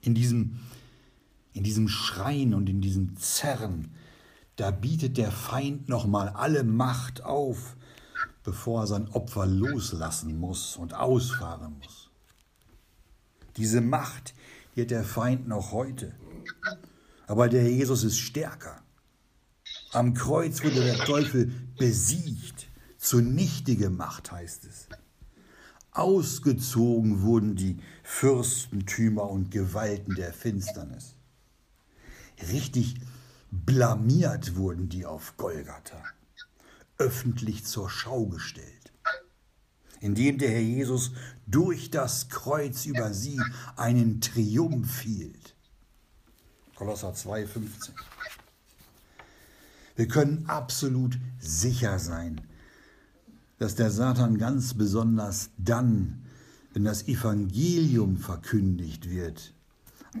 In 0.00 0.14
diesem, 0.14 0.58
in 1.52 1.62
diesem 1.62 1.88
Schreien 1.88 2.54
und 2.54 2.68
in 2.68 2.80
diesem 2.80 3.16
Zerren, 3.16 3.92
da 4.56 4.70
bietet 4.70 5.18
der 5.18 5.30
Feind 5.30 5.88
nochmal 5.88 6.30
alle 6.30 6.64
Macht 6.64 7.22
auf, 7.24 7.76
bevor 8.42 8.82
er 8.82 8.86
sein 8.86 9.08
Opfer 9.08 9.46
loslassen 9.46 10.38
muss 10.38 10.76
und 10.76 10.94
ausfahren 10.94 11.78
muss. 11.78 12.10
Diese 13.56 13.80
Macht, 13.80 14.34
die 14.74 14.82
hat 14.82 14.90
der 14.90 15.04
Feind 15.04 15.46
noch 15.46 15.72
heute. 15.72 16.14
Aber 17.26 17.48
der 17.48 17.70
Jesus 17.70 18.04
ist 18.04 18.18
stärker. 18.18 18.82
Am 19.92 20.12
Kreuz 20.12 20.62
wurde 20.62 20.84
der 20.84 20.98
Teufel 20.98 21.50
besiegt 21.78 22.68
zunichte 22.98 23.76
gemacht, 23.76 24.30
heißt 24.30 24.66
es. 24.66 24.88
Ausgezogen 25.92 27.22
wurden 27.22 27.56
die 27.56 27.78
Fürstentümer 28.02 29.30
und 29.30 29.50
Gewalten 29.50 30.14
der 30.14 30.32
Finsternis. 30.32 31.14
Richtig 32.52 32.96
blamiert 33.50 34.56
wurden 34.56 34.90
die 34.90 35.06
auf 35.06 35.36
Golgatha, 35.38 36.02
öffentlich 36.98 37.64
zur 37.64 37.88
Schau 37.88 38.26
gestellt, 38.26 38.92
indem 40.00 40.36
der 40.38 40.50
Herr 40.50 40.60
Jesus 40.60 41.12
durch 41.46 41.90
das 41.90 42.28
Kreuz 42.28 42.84
über 42.84 43.14
sie 43.14 43.40
einen 43.76 44.20
Triumph 44.20 45.00
hielt. 45.00 45.56
Kolosser 46.74 47.12
2,15. 47.12 47.90
Wir 49.98 50.06
können 50.06 50.44
absolut 50.46 51.18
sicher 51.40 51.98
sein, 51.98 52.40
dass 53.58 53.74
der 53.74 53.90
Satan 53.90 54.38
ganz 54.38 54.74
besonders 54.74 55.50
dann, 55.58 56.22
wenn 56.72 56.84
das 56.84 57.08
Evangelium 57.08 58.16
verkündigt 58.16 59.10
wird, 59.10 59.54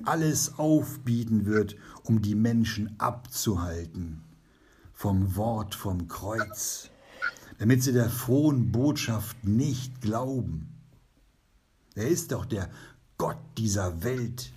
alles 0.04 0.58
aufbieten 0.58 1.46
wird, 1.46 1.76
um 2.02 2.22
die 2.22 2.34
Menschen 2.34 2.98
abzuhalten 2.98 4.24
vom 4.94 5.36
Wort 5.36 5.76
vom 5.76 6.08
Kreuz, 6.08 6.90
damit 7.58 7.84
sie 7.84 7.92
der 7.92 8.10
frohen 8.10 8.72
Botschaft 8.72 9.44
nicht 9.44 10.00
glauben. 10.00 10.74
Er 11.94 12.08
ist 12.08 12.32
doch 12.32 12.46
der 12.46 12.68
Gott 13.16 13.38
dieser 13.56 14.02
Welt, 14.02 14.52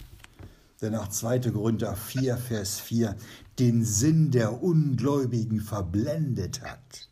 der 0.81 0.89
nach 0.89 1.09
2. 1.09 1.51
Korinther 1.51 1.95
4, 1.95 2.37
Vers 2.37 2.79
4 2.79 3.15
den 3.59 3.83
Sinn 3.83 4.31
der 4.31 4.63
Ungläubigen 4.63 5.61
verblendet 5.61 6.61
hat 6.61 7.11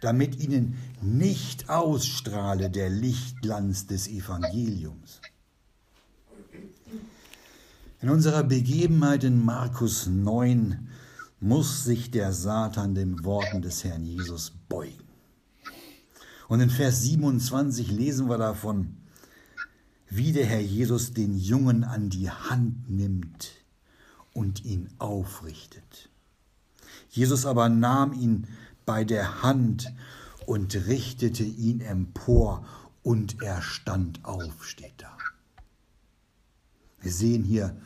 damit 0.00 0.40
ihnen 0.40 0.76
nicht 1.02 1.68
ausstrahle 1.68 2.70
der 2.70 2.88
Lichtglanz 2.90 3.86
des 3.86 4.08
Evangeliums. 4.08 5.20
In 8.00 8.10
unserer 8.10 8.44
Begebenheit 8.44 9.24
in 9.24 9.44
Markus 9.44 10.06
9 10.06 10.88
muss 11.40 11.84
sich 11.84 12.10
der 12.10 12.32
Satan 12.32 12.94
den 12.94 13.24
Worten 13.24 13.60
des 13.60 13.82
Herrn 13.82 14.04
Jesus 14.04 14.52
beugen. 14.68 15.04
Und 16.48 16.60
in 16.60 16.70
Vers 16.70 17.02
27 17.02 17.90
lesen 17.90 18.28
wir 18.28 18.38
davon, 18.38 18.96
wie 20.08 20.32
der 20.32 20.46
Herr 20.46 20.60
Jesus 20.60 21.12
den 21.12 21.36
Jungen 21.36 21.84
an 21.84 22.08
die 22.08 22.30
Hand 22.30 22.88
nimmt 22.88 23.57
und 24.32 24.64
ihn 24.64 24.88
aufrichtet. 24.98 26.08
Jesus 27.10 27.46
aber 27.46 27.68
nahm 27.68 28.12
ihn 28.12 28.46
bei 28.86 29.04
der 29.04 29.42
Hand 29.42 29.92
und 30.46 30.74
richtete 30.74 31.44
ihn 31.44 31.80
empor 31.80 32.66
und 33.02 33.42
er 33.42 33.62
stand 33.62 34.24
auf, 34.24 34.64
steht 34.64 34.94
da. 34.98 35.16
Wir 37.00 37.12
sehen 37.12 37.44
hier 37.44 37.76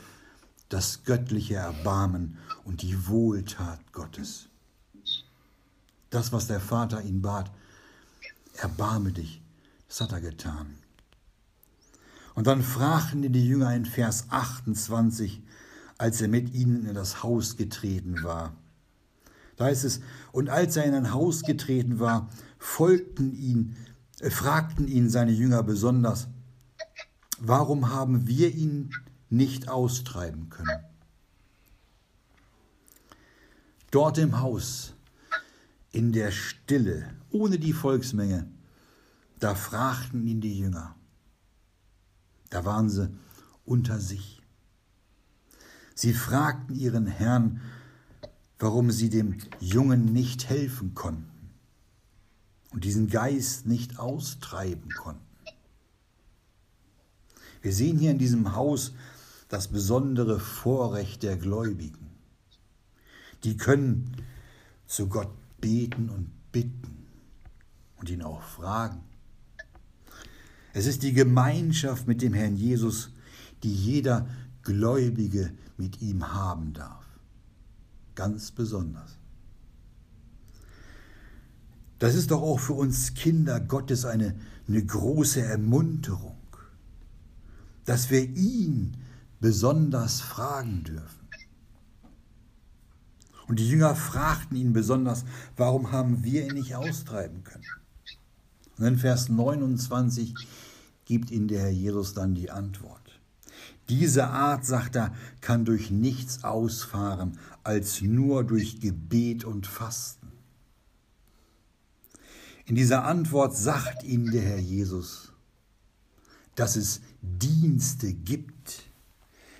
das 0.68 1.04
göttliche 1.04 1.54
Erbarmen 1.56 2.38
und 2.64 2.82
die 2.82 3.06
Wohltat 3.06 3.92
Gottes. 3.92 4.48
Das, 6.10 6.32
was 6.32 6.46
der 6.46 6.60
Vater 6.60 7.02
ihn 7.02 7.20
bat, 7.20 7.50
erbarme 8.54 9.12
dich, 9.12 9.42
das 9.88 10.00
hat 10.00 10.12
er 10.12 10.20
getan. 10.20 10.78
Und 12.34 12.46
dann 12.46 12.62
fragten 12.62 13.30
die 13.32 13.46
Jünger 13.46 13.74
in 13.74 13.84
Vers 13.84 14.26
28, 14.30 15.42
als 16.02 16.20
er 16.20 16.26
mit 16.26 16.52
ihnen 16.52 16.84
in 16.84 16.94
das 16.96 17.22
Haus 17.22 17.56
getreten 17.56 18.24
war. 18.24 18.56
Da 19.54 19.66
heißt 19.66 19.84
es, 19.84 20.00
und 20.32 20.48
als 20.48 20.76
er 20.76 20.84
in 20.84 20.94
ein 20.94 21.12
Haus 21.12 21.42
getreten 21.42 22.00
war, 22.00 22.28
folgten 22.58 23.32
ihn, 23.32 23.76
äh, 24.18 24.28
fragten 24.28 24.88
ihn 24.88 25.08
seine 25.08 25.30
Jünger 25.30 25.62
besonders, 25.62 26.26
warum 27.38 27.90
haben 27.90 28.26
wir 28.26 28.52
ihn 28.52 28.90
nicht 29.30 29.68
austreiben 29.68 30.50
können? 30.50 30.82
Dort 33.92 34.18
im 34.18 34.40
Haus, 34.40 34.94
in 35.92 36.10
der 36.10 36.32
Stille, 36.32 37.14
ohne 37.30 37.60
die 37.60 37.72
Volksmenge, 37.72 38.50
da 39.38 39.54
fragten 39.54 40.26
ihn 40.26 40.40
die 40.40 40.58
Jünger. 40.58 40.96
Da 42.50 42.64
waren 42.64 42.90
sie 42.90 43.08
unter 43.64 44.00
sich. 44.00 44.41
Sie 45.94 46.12
fragten 46.12 46.74
ihren 46.74 47.06
Herrn, 47.06 47.60
warum 48.58 48.90
sie 48.90 49.10
dem 49.10 49.38
Jungen 49.60 50.12
nicht 50.12 50.48
helfen 50.48 50.94
konnten 50.94 51.50
und 52.70 52.84
diesen 52.84 53.08
Geist 53.08 53.66
nicht 53.66 53.98
austreiben 53.98 54.90
konnten. 54.90 55.20
Wir 57.60 57.72
sehen 57.72 57.98
hier 57.98 58.10
in 58.10 58.18
diesem 58.18 58.54
Haus 58.54 58.92
das 59.48 59.68
besondere 59.68 60.40
Vorrecht 60.40 61.22
der 61.22 61.36
Gläubigen. 61.36 62.10
Die 63.44 63.56
können 63.56 64.16
zu 64.86 65.08
Gott 65.08 65.30
beten 65.60 66.08
und 66.08 66.30
bitten 66.52 67.06
und 67.96 68.10
ihn 68.10 68.22
auch 68.22 68.42
fragen. 68.42 69.00
Es 70.72 70.86
ist 70.86 71.02
die 71.02 71.12
Gemeinschaft 71.12 72.08
mit 72.08 72.22
dem 72.22 72.32
Herrn 72.34 72.56
Jesus, 72.56 73.10
die 73.62 73.74
jeder 73.74 74.26
Gläubige 74.62 75.52
mit 75.82 76.00
ihm 76.00 76.32
haben 76.32 76.72
darf. 76.72 77.04
Ganz 78.14 78.52
besonders. 78.52 79.18
Das 81.98 82.14
ist 82.14 82.30
doch 82.30 82.40
auch 82.40 82.60
für 82.60 82.74
uns 82.74 83.14
Kinder 83.14 83.58
Gottes 83.58 84.04
eine, 84.04 84.36
eine 84.68 84.84
große 84.84 85.42
Ermunterung, 85.42 86.36
dass 87.84 88.10
wir 88.10 88.22
ihn 88.22 88.96
besonders 89.40 90.20
fragen 90.20 90.84
dürfen. 90.84 91.28
Und 93.48 93.58
die 93.58 93.68
Jünger 93.68 93.96
fragten 93.96 94.56
ihn 94.56 94.72
besonders, 94.72 95.24
warum 95.56 95.90
haben 95.90 96.22
wir 96.22 96.46
ihn 96.46 96.54
nicht 96.54 96.76
austreiben 96.76 97.42
können? 97.42 97.64
Und 98.78 98.86
in 98.86 98.98
Vers 98.98 99.28
29 99.28 100.34
gibt 101.04 101.32
ihnen 101.32 101.48
der 101.48 101.62
Herr 101.62 101.70
Jesus 101.70 102.14
dann 102.14 102.34
die 102.36 102.50
Antwort. 102.50 103.01
Diese 103.92 104.28
Art, 104.28 104.64
sagt 104.64 104.96
er, 104.96 105.14
kann 105.42 105.66
durch 105.66 105.90
nichts 105.90 106.44
ausfahren 106.44 107.38
als 107.62 108.00
nur 108.00 108.42
durch 108.42 108.80
Gebet 108.80 109.44
und 109.44 109.66
Fasten. 109.66 110.32
In 112.64 112.74
dieser 112.74 113.04
Antwort 113.04 113.54
sagt 113.54 114.02
ihnen 114.02 114.30
der 114.32 114.40
Herr 114.40 114.58
Jesus, 114.58 115.34
dass 116.54 116.76
es 116.76 117.02
Dienste 117.20 118.14
gibt, 118.14 118.84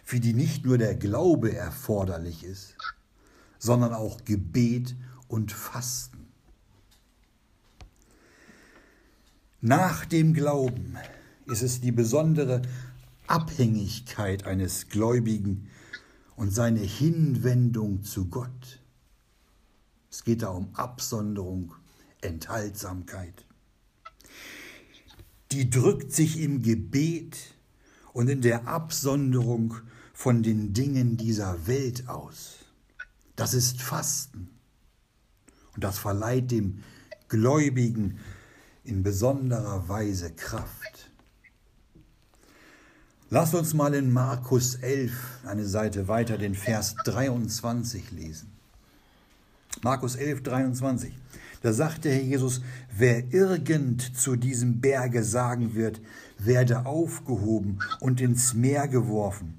für 0.02 0.18
die 0.18 0.32
nicht 0.32 0.64
nur 0.64 0.78
der 0.78 0.94
Glaube 0.94 1.54
erforderlich 1.54 2.42
ist, 2.42 2.74
sondern 3.58 3.92
auch 3.92 4.24
Gebet 4.24 4.96
und 5.28 5.52
Fasten. 5.52 6.26
Nach 9.60 10.06
dem 10.06 10.32
Glauben 10.32 10.96
ist 11.44 11.62
es 11.62 11.82
die 11.82 11.92
besondere 11.92 12.62
Abhängigkeit 13.32 14.44
eines 14.44 14.90
Gläubigen 14.90 15.70
und 16.36 16.52
seine 16.52 16.80
Hinwendung 16.80 18.02
zu 18.02 18.26
Gott. 18.28 18.82
Es 20.10 20.22
geht 20.22 20.42
da 20.42 20.48
um 20.50 20.74
Absonderung, 20.74 21.74
Enthaltsamkeit. 22.20 23.46
Die 25.50 25.70
drückt 25.70 26.12
sich 26.12 26.40
im 26.40 26.60
Gebet 26.60 27.38
und 28.12 28.28
in 28.28 28.42
der 28.42 28.68
Absonderung 28.68 29.76
von 30.12 30.42
den 30.42 30.74
Dingen 30.74 31.16
dieser 31.16 31.66
Welt 31.66 32.08
aus. 32.08 32.66
Das 33.34 33.54
ist 33.54 33.80
Fasten. 33.80 34.50
Und 35.74 35.84
das 35.84 35.98
verleiht 35.98 36.50
dem 36.50 36.82
Gläubigen 37.28 38.18
in 38.84 39.02
besonderer 39.02 39.88
Weise 39.88 40.34
Kraft. 40.34 41.11
Lass 43.34 43.54
uns 43.54 43.72
mal 43.72 43.94
in 43.94 44.12
Markus 44.12 44.74
11, 44.74 45.10
eine 45.46 45.64
Seite 45.64 46.06
weiter, 46.06 46.36
den 46.36 46.54
Vers 46.54 46.94
23 47.06 48.10
lesen. 48.10 48.52
Markus 49.82 50.16
11, 50.16 50.42
23. 50.42 51.14
Da 51.62 51.72
sagte 51.72 52.10
Herr 52.10 52.20
Jesus, 52.20 52.60
wer 52.94 53.32
irgend 53.32 54.18
zu 54.18 54.36
diesem 54.36 54.82
Berge 54.82 55.24
sagen 55.24 55.74
wird, 55.74 56.02
werde 56.36 56.84
aufgehoben 56.84 57.78
und 58.00 58.20
ins 58.20 58.52
Meer 58.52 58.86
geworfen 58.86 59.58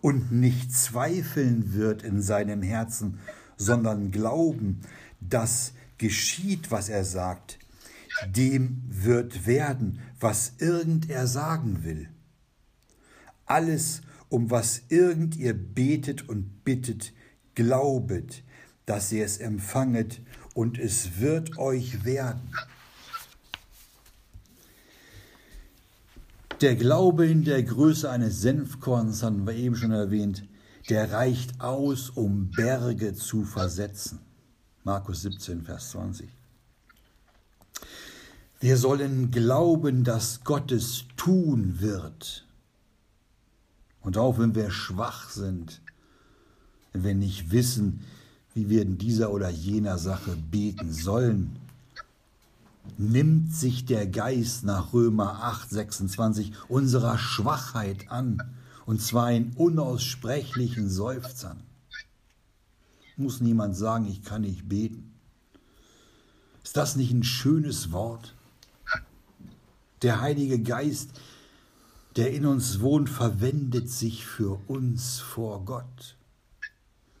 und 0.00 0.32
nicht 0.32 0.72
zweifeln 0.72 1.74
wird 1.74 2.02
in 2.02 2.20
seinem 2.20 2.60
Herzen, 2.62 3.20
sondern 3.56 4.10
glauben, 4.10 4.80
dass 5.20 5.74
geschieht, 5.96 6.72
was 6.72 6.88
er 6.88 7.04
sagt, 7.04 7.60
dem 8.26 8.82
wird 8.88 9.46
werden, 9.46 10.00
was 10.18 10.54
irgend 10.58 11.08
er 11.08 11.28
sagen 11.28 11.84
will. 11.84 12.08
Alles, 13.46 14.02
um 14.28 14.50
was 14.50 14.82
irgend 14.88 15.36
ihr 15.36 15.54
betet 15.54 16.28
und 16.28 16.64
bittet, 16.64 17.12
glaubet, 17.54 18.42
dass 18.86 19.12
ihr 19.12 19.24
es 19.24 19.38
empfanget 19.38 20.20
und 20.54 20.78
es 20.78 21.20
wird 21.20 21.58
euch 21.58 22.04
werden. 22.04 22.52
Der 26.60 26.76
Glaube 26.76 27.26
in 27.26 27.44
der 27.44 27.62
Größe 27.62 28.08
eines 28.10 28.40
Senfkorns, 28.40 29.22
haben 29.22 29.46
wir 29.46 29.54
eben 29.54 29.76
schon 29.76 29.90
erwähnt, 29.90 30.44
der 30.88 31.12
reicht 31.12 31.60
aus, 31.60 32.10
um 32.10 32.50
Berge 32.50 33.14
zu 33.14 33.44
versetzen. 33.44 34.20
Markus 34.84 35.22
17, 35.22 35.62
Vers 35.62 35.90
20. 35.90 36.28
Wir 38.60 38.76
sollen 38.76 39.30
glauben, 39.30 40.04
dass 40.04 40.44
Gott 40.44 40.72
es 40.72 41.04
tun 41.16 41.80
wird. 41.80 42.43
Und 44.04 44.18
auch 44.18 44.38
wenn 44.38 44.54
wir 44.54 44.70
schwach 44.70 45.30
sind, 45.30 45.80
wenn 46.92 47.02
wir 47.02 47.14
nicht 47.14 47.50
wissen, 47.50 48.04
wie 48.54 48.68
wir 48.68 48.82
in 48.82 48.98
dieser 48.98 49.32
oder 49.32 49.48
jener 49.48 49.98
Sache 49.98 50.36
beten 50.36 50.92
sollen, 50.92 51.56
nimmt 52.98 53.52
sich 53.52 53.86
der 53.86 54.06
Geist 54.06 54.62
nach 54.62 54.92
Römer 54.92 55.42
8, 55.42 55.70
26 55.70 56.52
unserer 56.68 57.18
Schwachheit 57.18 58.10
an, 58.10 58.42
und 58.86 59.00
zwar 59.00 59.32
in 59.32 59.52
unaussprechlichen 59.54 60.90
Seufzern. 60.90 61.58
Muss 63.16 63.40
niemand 63.40 63.76
sagen, 63.76 64.06
ich 64.06 64.22
kann 64.22 64.42
nicht 64.42 64.68
beten. 64.68 65.14
Ist 66.62 66.76
das 66.76 66.94
nicht 66.96 67.12
ein 67.12 67.24
schönes 67.24 67.92
Wort? 67.92 68.34
Der 70.02 70.20
Heilige 70.20 70.60
Geist 70.60 71.10
der 72.16 72.32
in 72.32 72.46
uns 72.46 72.80
wohnt, 72.80 73.10
verwendet 73.10 73.90
sich 73.90 74.24
für 74.26 74.60
uns 74.68 75.20
vor 75.20 75.64
Gott 75.64 76.16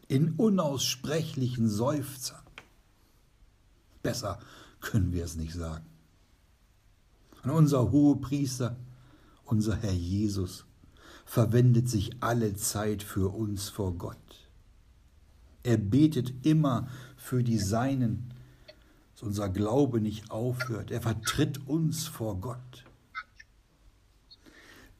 in 0.08 0.34
unaussprechlichen 0.36 1.68
Seufzern. 1.68 2.42
Besser 4.02 4.38
können 4.80 5.12
wir 5.12 5.24
es 5.24 5.36
nicht 5.36 5.54
sagen. 5.54 5.86
Und 7.42 7.50
unser 7.50 7.90
Hohepriester, 7.90 8.76
unser 9.44 9.76
Herr 9.76 9.92
Jesus, 9.92 10.64
verwendet 11.24 11.88
sich 11.88 12.22
alle 12.22 12.54
Zeit 12.54 13.02
für 13.02 13.34
uns 13.34 13.68
vor 13.68 13.94
Gott. 13.94 14.16
Er 15.62 15.78
betet 15.78 16.46
immer 16.46 16.88
für 17.16 17.42
die 17.42 17.58
Seinen, 17.58 18.32
dass 19.14 19.22
unser 19.22 19.48
Glaube 19.48 20.00
nicht 20.00 20.30
aufhört. 20.30 20.90
Er 20.90 21.00
vertritt 21.00 21.66
uns 21.66 22.06
vor 22.06 22.38
Gott. 22.40 22.84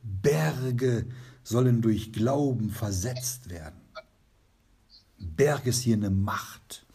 Berge 0.04 1.06
sollen 1.42 1.82
durch 1.82 2.12
Glauben 2.12 2.70
versetzt 2.70 3.50
werden. 3.50 3.80
Berg 5.18 5.66
ist 5.66 5.80
hier 5.80 5.96
eine 5.96 6.10
Macht, 6.10 6.86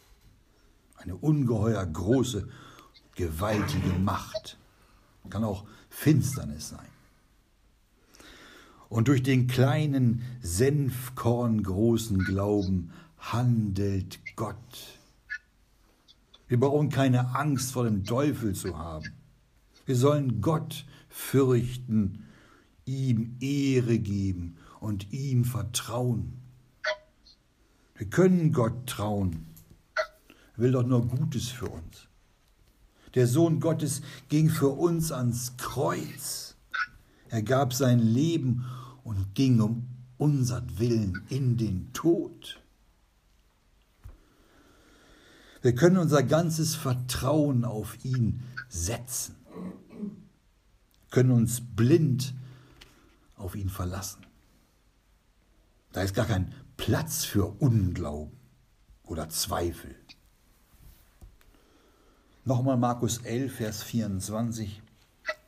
eine 0.96 1.16
ungeheuer 1.16 1.84
große, 1.84 2.48
gewaltige 3.14 3.98
Macht. 3.98 4.56
Kann 5.28 5.44
auch 5.44 5.64
Finsternis 5.88 6.70
sein. 6.70 6.88
Und 8.88 9.06
durch 9.06 9.22
den 9.22 9.46
kleinen, 9.46 10.22
senfkorngroßen 10.42 12.18
Glauben 12.24 12.90
handelt 13.18 14.18
Gott. 14.34 14.98
Wir 16.48 16.58
brauchen 16.58 16.88
keine 16.88 17.36
Angst 17.36 17.70
vor 17.70 17.84
dem 17.84 18.04
Teufel 18.04 18.54
zu 18.56 18.76
haben. 18.76 19.12
Wir 19.86 19.94
sollen 19.94 20.40
Gott 20.40 20.84
fürchten, 21.08 22.26
ihm 22.84 23.36
Ehre 23.40 23.98
geben 23.98 24.56
und 24.80 25.12
ihm 25.12 25.44
vertrauen. 25.44 26.34
Wir 27.96 28.08
können 28.08 28.52
Gott 28.52 28.86
trauen. 28.86 29.46
Er 30.56 30.58
will 30.58 30.72
doch 30.72 30.86
nur 30.86 31.06
Gutes 31.06 31.48
für 31.48 31.68
uns. 31.68 32.08
Der 33.14 33.26
Sohn 33.26 33.60
Gottes 33.60 34.02
ging 34.28 34.48
für 34.48 34.68
uns 34.68 35.12
ans 35.12 35.56
Kreuz. 35.56 36.56
Er 37.28 37.42
gab 37.42 37.74
sein 37.74 37.98
Leben 37.98 38.64
und 39.04 39.34
ging 39.34 39.60
um 39.60 39.86
unseren 40.18 40.78
Willen 40.78 41.22
in 41.28 41.56
den 41.56 41.92
Tod. 41.92 42.60
Wir 45.62 45.74
können 45.74 45.98
unser 45.98 46.22
ganzes 46.22 46.74
Vertrauen 46.74 47.64
auf 47.64 48.02
ihn 48.04 48.42
setzen, 48.68 49.34
können 51.10 51.32
uns 51.32 51.60
blind 51.60 52.34
auf 53.40 53.56
ihn 53.56 53.68
verlassen. 53.68 54.26
Da 55.92 56.02
ist 56.02 56.14
gar 56.14 56.26
kein 56.26 56.54
Platz 56.76 57.24
für 57.24 57.46
Unglauben 57.46 58.36
oder 59.04 59.28
Zweifel. 59.28 59.94
Nochmal 62.44 62.76
Markus 62.76 63.18
11, 63.18 63.54
Vers 63.54 63.82
24. 63.82 64.82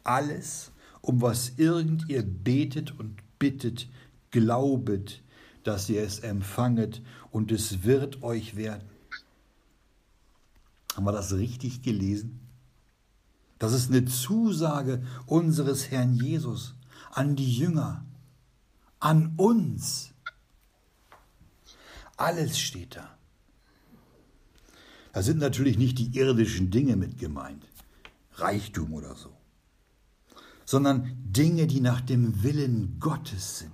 Alles, 0.05 0.73
um 1.01 1.23
was 1.23 1.53
irgend 1.57 2.09
ihr 2.09 2.23
betet 2.23 2.99
und 2.99 3.17
bittet, 3.39 3.89
glaubet, 4.31 5.23
dass 5.65 5.89
ihr 5.89 6.03
es 6.03 6.21
empfanget 6.21 7.03
und 7.31 7.53
es 7.53 7.85
wird 7.85 8.23
euch 8.23 8.57
werden. 8.57 8.89
Haben 10.95 11.05
wir 11.05 11.13
das 11.13 11.33
richtig 11.33 11.83
gelesen? 11.83 12.41
Das 13.59 13.73
ist 13.73 13.91
eine 13.91 14.05
Zusage 14.05 15.03
unseres 15.27 15.91
Herrn 15.91 16.15
Jesus 16.15 16.75
an 17.13 17.37
die 17.37 17.57
Jünger, 17.57 18.05
an 18.99 19.35
uns. 19.37 20.13
Alles 22.17 22.59
steht 22.59 22.97
da. 22.97 23.17
Da 25.13 25.23
sind 25.23 25.39
natürlich 25.39 25.77
nicht 25.77 25.99
die 25.99 26.17
irdischen 26.17 26.71
Dinge 26.71 26.97
mit 26.97 27.19
gemeint, 27.19 27.65
Reichtum 28.35 28.95
oder 28.95 29.15
so, 29.15 29.31
sondern 30.65 31.15
Dinge, 31.25 31.67
die 31.67 31.81
nach 31.81 32.01
dem 32.01 32.43
Willen 32.43 32.99
Gottes 32.99 33.59
sind. 33.59 33.73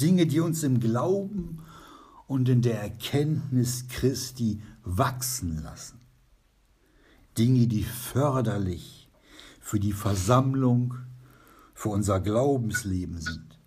Dinge, 0.00 0.26
die 0.26 0.40
uns 0.40 0.64
im 0.64 0.80
Glauben 0.80 1.62
und 2.26 2.48
in 2.48 2.62
der 2.62 2.80
Erkenntnis 2.80 3.86
Christi 3.88 4.60
wachsen 4.82 5.62
lassen. 5.62 6.00
Dinge, 7.38 7.68
die 7.68 7.84
förderlich 7.84 9.08
für 9.60 9.78
die 9.78 9.92
Versammlung, 9.92 10.96
für 11.82 11.88
unser 11.88 12.20
Glaubensleben 12.20 13.20
sind. 13.20 13.58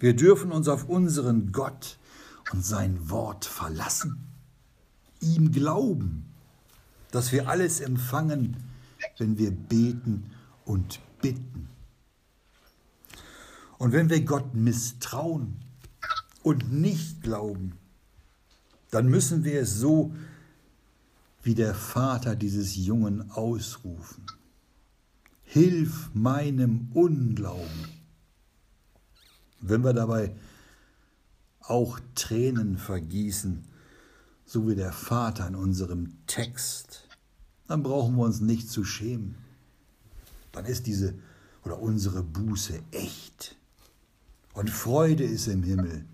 Wir 0.00 0.16
dürfen 0.16 0.50
uns 0.50 0.66
auf 0.66 0.88
unseren 0.88 1.52
Gott 1.52 1.96
und 2.50 2.64
sein 2.64 3.08
Wort 3.08 3.44
verlassen, 3.44 4.26
ihm 5.20 5.52
glauben, 5.52 6.24
dass 7.12 7.30
wir 7.30 7.48
alles 7.48 7.78
empfangen, 7.78 8.56
wenn 9.18 9.38
wir 9.38 9.52
beten 9.52 10.32
und 10.64 10.98
bitten. 11.22 11.68
Und 13.78 13.92
wenn 13.92 14.10
wir 14.10 14.24
Gott 14.24 14.56
misstrauen 14.56 15.60
und 16.42 16.72
nicht 16.72 17.22
glauben, 17.22 17.78
dann 18.90 19.06
müssen 19.06 19.44
wir 19.44 19.60
es 19.60 19.78
so 19.78 20.12
wie 21.44 21.54
der 21.54 21.76
Vater 21.76 22.34
dieses 22.34 22.74
Jungen 22.74 23.30
ausrufen. 23.30 24.26
Hilf 25.54 26.10
meinem 26.14 26.90
Unglauben. 26.94 27.88
Wenn 29.60 29.84
wir 29.84 29.92
dabei 29.92 30.34
auch 31.60 32.00
Tränen 32.16 32.76
vergießen, 32.76 33.64
so 34.44 34.66
wie 34.66 34.74
der 34.74 34.92
Vater 34.92 35.46
in 35.46 35.54
unserem 35.54 36.16
Text, 36.26 37.06
dann 37.68 37.84
brauchen 37.84 38.16
wir 38.16 38.24
uns 38.24 38.40
nicht 38.40 38.68
zu 38.68 38.82
schämen. 38.82 39.36
Dann 40.50 40.64
ist 40.64 40.88
diese 40.88 41.14
oder 41.64 41.78
unsere 41.78 42.24
Buße 42.24 42.82
echt. 42.90 43.54
Und 44.54 44.70
Freude 44.70 45.22
ist 45.22 45.46
im 45.46 45.62
Himmel. 45.62 46.04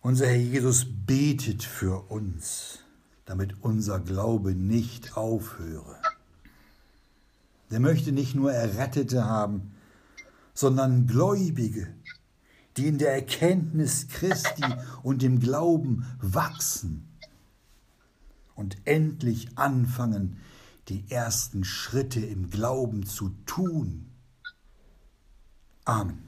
Unser 0.00 0.28
Herr 0.28 0.36
Jesus 0.36 0.86
betet 0.88 1.64
für 1.64 2.08
uns, 2.08 2.78
damit 3.24 3.64
unser 3.64 3.98
Glaube 3.98 4.54
nicht 4.54 5.16
aufhöre. 5.16 5.98
Der 7.70 7.80
möchte 7.80 8.12
nicht 8.12 8.34
nur 8.34 8.52
Errettete 8.52 9.24
haben, 9.24 9.72
sondern 10.54 11.06
Gläubige, 11.06 11.94
die 12.76 12.86
in 12.86 12.98
der 12.98 13.12
Erkenntnis 13.12 14.08
Christi 14.08 14.64
und 15.02 15.22
im 15.22 15.40
Glauben 15.40 16.06
wachsen 16.20 17.08
und 18.54 18.76
endlich 18.84 19.56
anfangen, 19.56 20.38
die 20.88 21.04
ersten 21.10 21.64
Schritte 21.64 22.20
im 22.20 22.50
Glauben 22.50 23.06
zu 23.06 23.30
tun. 23.46 24.10
Amen. 25.84 26.23